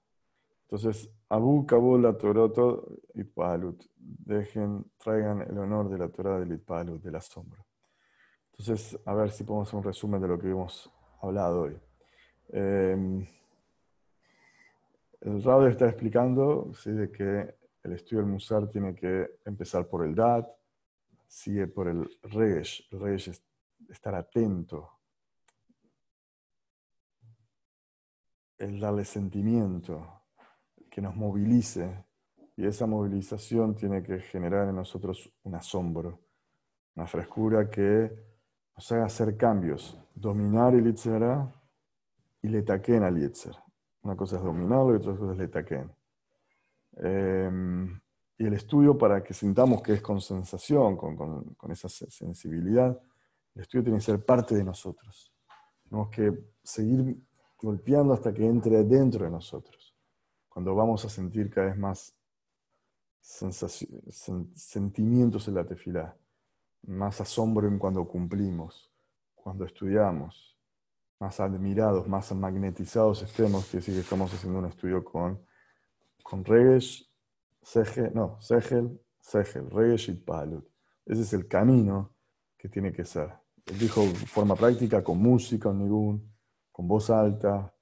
Entonces, 0.63 1.09
Abu 1.29 1.65
Kabul 1.65 2.01
la 2.01 2.17
Toroto 2.17 2.97
Itpalut. 3.13 3.81
Dejen, 3.97 4.83
traigan 4.97 5.39
el 5.43 5.57
honor 5.57 5.89
de 5.89 5.99
la 5.99 6.09
Torah 6.09 6.37
del 6.37 6.51
Itpalut, 6.51 7.01
del 7.01 7.15
asombro. 7.15 7.65
Entonces, 8.51 8.99
a 9.05 9.13
ver 9.13 9.31
si 9.31 9.45
podemos 9.45 9.69
hacer 9.69 9.77
un 9.77 9.85
resumen 9.85 10.21
de 10.21 10.27
lo 10.27 10.37
que 10.37 10.49
hemos 10.49 10.91
hablado 11.21 11.61
hoy. 11.61 11.77
Em, 12.49 13.25
el 15.21 15.41
Rauder 15.41 15.71
está 15.71 15.87
explicando 15.87 16.73
¿sí? 16.73 16.91
de 16.91 17.09
que 17.09 17.55
el 17.83 17.93
estudio 17.93 18.21
del 18.21 18.31
Musar 18.31 18.67
tiene 18.67 18.93
que 18.93 19.37
empezar 19.45 19.87
por 19.87 20.05
el 20.05 20.13
Dat, 20.13 20.45
sigue 21.27 21.67
por 21.67 21.87
el 21.87 22.09
Regesh. 22.23 22.87
El 22.91 22.99
Regesh 22.99 23.29
es 23.29 23.43
estar 23.89 24.15
atento, 24.15 24.91
el 28.57 28.79
darle 28.79 29.05
sentimiento, 29.05 30.23
que 30.89 31.01
nos 31.01 31.15
movilice. 31.15 32.05
Y 32.57 32.65
esa 32.65 32.85
movilización 32.85 33.75
tiene 33.75 34.01
que 34.01 34.19
generar 34.19 34.69
en 34.69 34.75
nosotros 34.75 35.29
un 35.43 35.55
asombro, 35.55 36.21
una 36.95 37.05
frescura 37.05 37.69
que 37.69 38.09
nos 38.75 38.91
haga 38.91 39.05
hacer 39.05 39.35
cambios, 39.35 39.97
dominar 40.13 40.73
el 40.73 40.85
Yitzhara 40.85 41.53
y 42.41 42.47
le 42.47 42.61
taquen 42.61 43.03
al 43.03 43.19
Yitzer. 43.19 43.55
Una 44.03 44.15
cosa 44.15 44.37
es 44.37 44.43
dominarlo 44.43 44.93
y 44.93 44.97
otra 44.97 45.15
cosa 45.15 45.31
es 45.33 45.37
le 45.37 45.47
taquen. 45.47 45.91
Em, 46.97 47.99
y 48.37 48.45
el 48.45 48.53
estudio 48.53 48.97
para 48.97 49.23
que 49.23 49.33
sintamos 49.33 49.81
que 49.81 49.93
es 49.93 50.01
con 50.01 50.19
sensación, 50.19 50.97
con, 50.97 51.71
esa 51.71 51.87
sensibilidad, 51.87 52.99
el 53.53 53.61
estudio 53.61 53.83
tiene 53.83 53.99
que 53.99 54.05
ser 54.05 54.25
parte 54.25 54.55
de 54.55 54.63
nosotros. 54.63 55.33
Tenemos 55.83 56.09
que 56.09 56.37
seguir 56.61 57.17
golpeando 57.57 58.13
hasta 58.13 58.33
que 58.33 58.45
entre 58.45 58.83
dentro 58.83 59.23
de 59.23 59.31
nosotros. 59.31 59.95
Cuando 60.49 60.75
vamos 60.75 61.05
a 61.05 61.09
sentir 61.09 61.49
cada 61.49 61.67
vez 61.67 61.77
más 61.77 62.13
sentimientos 63.21 65.47
en 65.47 65.55
la 65.55 65.65
tefilá, 65.65 66.15
más 66.83 67.21
asombro 67.21 67.67
en 67.67 67.79
cuando 67.79 68.05
cumplimos, 68.05 68.91
cuando 69.33 69.65
estudiamos, 69.65 70.57
más 71.19 71.39
admirados, 71.39 72.07
más 72.07 72.31
magnetizados 72.33 73.23
estemos, 73.23 73.65
que 73.67 73.77
decir 73.77 73.95
que 73.95 74.01
estamos 74.01 74.33
haciendo 74.33 74.59
un 74.59 74.65
estudio 74.65 75.03
con, 75.03 75.41
con 76.21 76.43
Regesh 76.43 77.14
Segel, 77.65 78.11
no, 78.13 78.39
Segel, 78.41 79.01
Segel, 79.19 79.71
Regeshit 79.71 80.23
Palut. 80.23 80.69
Ese 81.03 81.23
es 81.23 81.33
el 81.33 81.47
camino 81.47 82.13
que 82.55 82.69
tiene 82.69 82.93
que 82.93 83.03
ser. 83.03 83.33
Dijo 83.79 84.03
forma 84.27 84.55
práctica, 84.55 85.03
con 85.03 85.17
música, 85.17 85.69
con 85.69 85.79
ningún, 85.79 86.31
con 86.71 86.87
voz 86.87 87.09
alta, 87.09 87.75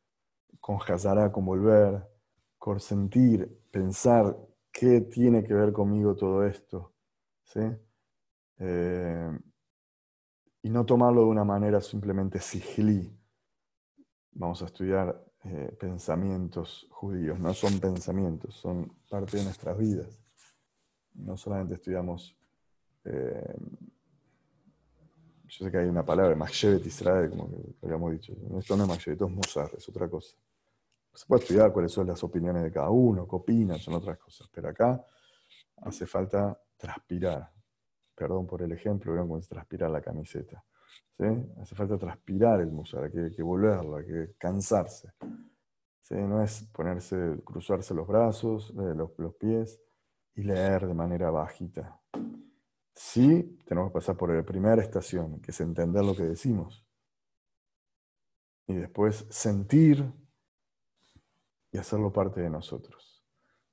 con 0.61 0.77
Hazara, 0.77 1.33
con 1.33 1.45
volver, 1.45 2.01
con 2.57 2.79
sentir, 2.79 3.61
pensar 3.69 4.37
qué 4.71 5.01
tiene 5.01 5.43
que 5.43 5.53
ver 5.53 5.73
conmigo 5.73 6.15
todo 6.15 6.45
esto. 6.45 6.93
¿sí? 7.43 7.59
Eh, 8.59 9.37
y 10.61 10.69
no 10.69 10.85
tomarlo 10.85 11.23
de 11.23 11.27
una 11.27 11.43
manera 11.43 11.81
simplemente 11.81 12.39
sigilí. 12.39 13.13
Vamos 14.31 14.61
a 14.61 14.65
estudiar 14.65 15.21
eh, 15.45 15.75
pensamientos 15.77 16.87
judíos, 16.89 17.37
no 17.39 17.53
son 17.53 17.79
pensamientos, 17.79 18.55
son 18.55 18.93
parte 19.09 19.37
de 19.37 19.43
nuestras 19.43 19.77
vidas. 19.77 20.07
No 21.15 21.35
solamente 21.35 21.73
estudiamos, 21.75 22.35
eh, 23.03 23.55
yo 25.45 25.65
sé 25.65 25.71
que 25.71 25.77
hay 25.77 25.87
una 25.87 26.05
palabra, 26.05 26.35
Machshevet 26.35 26.85
Israel, 26.85 27.29
como 27.29 27.49
que 27.49 27.75
habíamos 27.83 28.13
dicho. 28.13 28.33
Esto 28.57 28.77
no 28.77 28.83
es 28.83 28.89
Machshevet, 28.89 29.21
es 29.21 29.29
Musar, 29.29 29.69
es 29.77 29.89
otra 29.89 30.09
cosa. 30.09 30.37
Se 31.13 31.25
puede 31.27 31.43
estudiar 31.43 31.71
cuáles 31.73 31.91
son 31.91 32.07
las 32.07 32.23
opiniones 32.23 32.63
de 32.63 32.71
cada 32.71 32.89
uno, 32.89 33.27
qué 33.27 33.35
opinan, 33.35 33.77
son 33.79 33.95
otras 33.95 34.17
cosas. 34.17 34.49
Pero 34.51 34.69
acá 34.69 35.05
hace 35.81 36.05
falta 36.05 36.57
transpirar. 36.77 37.51
Perdón 38.15 38.47
por 38.47 38.61
el 38.61 38.71
ejemplo, 38.71 39.13
vean 39.13 39.27
cómo 39.27 39.41
se 39.41 39.49
transpira 39.49 39.89
la 39.89 40.01
camiseta. 40.01 40.63
Hace 41.61 41.75
falta 41.75 41.97
transpirar 41.97 42.59
el 42.59 42.71
musar, 42.71 43.05
hay 43.05 43.31
que, 43.31 43.43
volverlo, 43.43 43.97
hay 43.97 44.05
que 44.05 44.33
cansarse. 44.37 45.13
No 46.09 46.43
es 46.43 46.63
ponerse, 46.71 47.41
cruzarse 47.43 47.93
los 47.93 48.07
brazos, 48.07 48.71
eh, 48.71 48.93
los, 48.93 49.33
pies 49.35 49.81
y 50.35 50.43
leer 50.43 50.85
de 50.85 50.93
manera 50.93 51.31
bajita. 51.31 51.99
Sí, 52.93 53.57
tenemos 53.65 53.89
que 53.89 53.95
pasar 53.95 54.15
por 54.15 54.31
la 54.31 54.43
primera 54.43 54.81
estación, 54.81 55.39
que 55.41 55.51
es 55.51 55.61
entender 55.61 56.03
lo 56.03 56.15
que 56.15 56.23
decimos. 56.23 56.85
Y 58.67 58.75
después 58.75 59.25
sentir 59.29 60.05
y 61.71 61.77
hacerlo 61.77 62.11
parte 62.11 62.41
de 62.41 62.49
nosotros. 62.49 63.23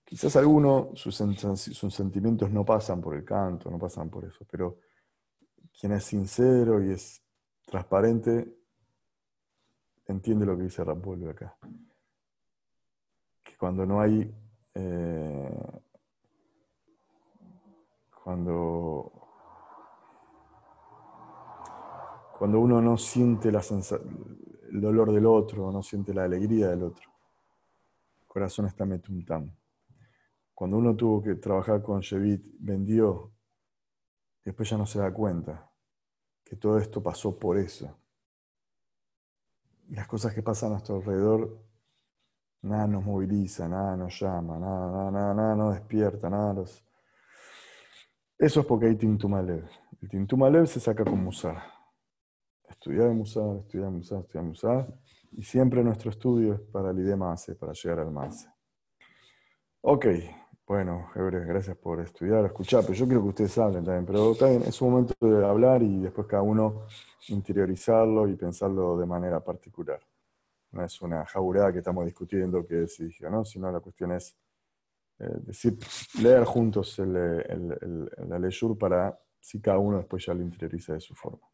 Quizás 0.04 0.34
algunos, 0.36 0.98
sus 0.98 1.14
sentimientos 1.94 2.50
no 2.50 2.64
pasan 2.64 3.00
por 3.00 3.14
el 3.14 3.24
canto, 3.24 3.70
no 3.70 3.78
pasan 3.78 4.08
por 4.08 4.24
eso, 4.24 4.46
pero 4.50 4.78
quien 5.78 5.92
es 5.92 6.04
sincero 6.04 6.82
y 6.82 6.92
es 6.92 7.22
transparente, 7.64 8.56
entiende 10.06 10.44
lo 10.44 10.56
que 10.56 10.64
dice 10.64 10.84
Rapollo 10.84 11.30
acá. 11.30 11.56
Que 13.42 13.56
cuando 13.56 13.86
no 13.86 14.00
hay, 14.00 14.34
eh, 14.74 15.80
cuando, 18.22 19.12
cuando 22.38 22.60
uno 22.60 22.82
no 22.82 22.98
siente 22.98 23.50
la 23.50 23.62
el 24.70 24.80
dolor 24.80 25.12
del 25.12 25.26
otro, 25.26 25.72
no 25.72 25.82
siente 25.82 26.14
la 26.14 26.24
alegría 26.24 26.68
del 26.68 26.84
otro, 26.84 27.10
el 28.20 28.26
corazón 28.26 28.66
está 28.66 28.84
metuntam. 28.84 29.50
Cuando 30.54 30.76
uno 30.76 30.94
tuvo 30.94 31.22
que 31.22 31.36
trabajar 31.36 31.82
con 31.82 32.00
Shevit, 32.00 32.44
vendió, 32.58 33.32
después 34.44 34.68
ya 34.68 34.76
no 34.76 34.86
se 34.86 34.98
da 34.98 35.12
cuenta 35.12 35.70
que 36.44 36.56
todo 36.56 36.78
esto 36.78 37.02
pasó 37.02 37.38
por 37.38 37.58
eso. 37.58 37.96
Las 39.90 40.06
cosas 40.06 40.34
que 40.34 40.42
pasan 40.42 40.68
a 40.68 40.72
nuestro 40.72 40.96
alrededor, 40.96 41.58
nada 42.62 42.86
nos 42.86 43.04
moviliza, 43.04 43.68
nada 43.68 43.96
nos 43.96 44.18
llama, 44.20 44.58
nada, 44.58 44.90
nada, 44.90 45.10
nada, 45.10 45.34
nada 45.34 45.54
nos 45.54 45.74
despierta, 45.74 46.28
nada 46.30 46.54
los... 46.54 46.84
Eso 48.38 48.60
es 48.60 48.66
porque 48.66 48.86
hay 48.86 48.96
Tintumalev. 48.96 49.68
El 50.00 50.08
Tintumalev 50.08 50.66
se 50.66 50.80
saca 50.80 51.04
con 51.04 51.22
Musar. 51.22 51.62
Estudiar 52.68 53.10
Musar, 53.10 53.58
estudiar 53.58 53.90
Musar, 53.90 54.20
estudiar 54.20 54.44
Musar. 54.44 55.00
Y 55.32 55.42
siempre 55.42 55.84
nuestro 55.84 56.10
estudio 56.10 56.54
es 56.54 56.60
para 56.60 56.90
el 56.90 56.98
idema 56.98 57.34
para 57.58 57.72
llegar 57.72 58.00
al 58.00 58.10
Mase. 58.10 58.48
Ok, 59.82 60.06
bueno, 60.70 61.10
Hebre, 61.16 61.44
gracias 61.44 61.76
por 61.76 61.98
estudiar, 62.00 62.44
escuchar, 62.44 62.82
pero 62.82 62.94
yo 62.94 63.04
quiero 63.04 63.22
que 63.22 63.28
ustedes 63.30 63.58
hablen 63.58 63.84
también, 63.84 64.06
pero 64.06 64.36
también 64.36 64.62
es 64.62 64.80
un 64.80 64.92
momento 64.92 65.14
de 65.20 65.44
hablar 65.44 65.82
y 65.82 65.98
después 65.98 66.28
cada 66.28 66.42
uno 66.42 66.86
interiorizarlo 67.26 68.28
y 68.28 68.36
pensarlo 68.36 68.96
de 68.96 69.04
manera 69.04 69.40
particular. 69.40 69.98
No 70.70 70.84
es 70.84 71.02
una 71.02 71.26
jaurada 71.26 71.72
que 71.72 71.78
estamos 71.78 72.04
discutiendo 72.04 72.64
que 72.64 72.86
dijo, 73.00 73.28
¿no? 73.28 73.44
sino 73.44 73.72
la 73.72 73.80
cuestión 73.80 74.12
es 74.12 74.38
eh, 75.18 75.38
decir, 75.40 75.76
leer 76.22 76.44
juntos 76.44 77.00
el, 77.00 77.16
el, 77.16 78.08
la 78.28 78.38
leyur 78.38 78.78
para 78.78 79.18
si 79.40 79.60
cada 79.60 79.78
uno 79.78 79.96
después 79.98 80.24
ya 80.24 80.34
lo 80.34 80.42
interioriza 80.42 80.92
de 80.92 81.00
su 81.00 81.16
forma. 81.16 81.48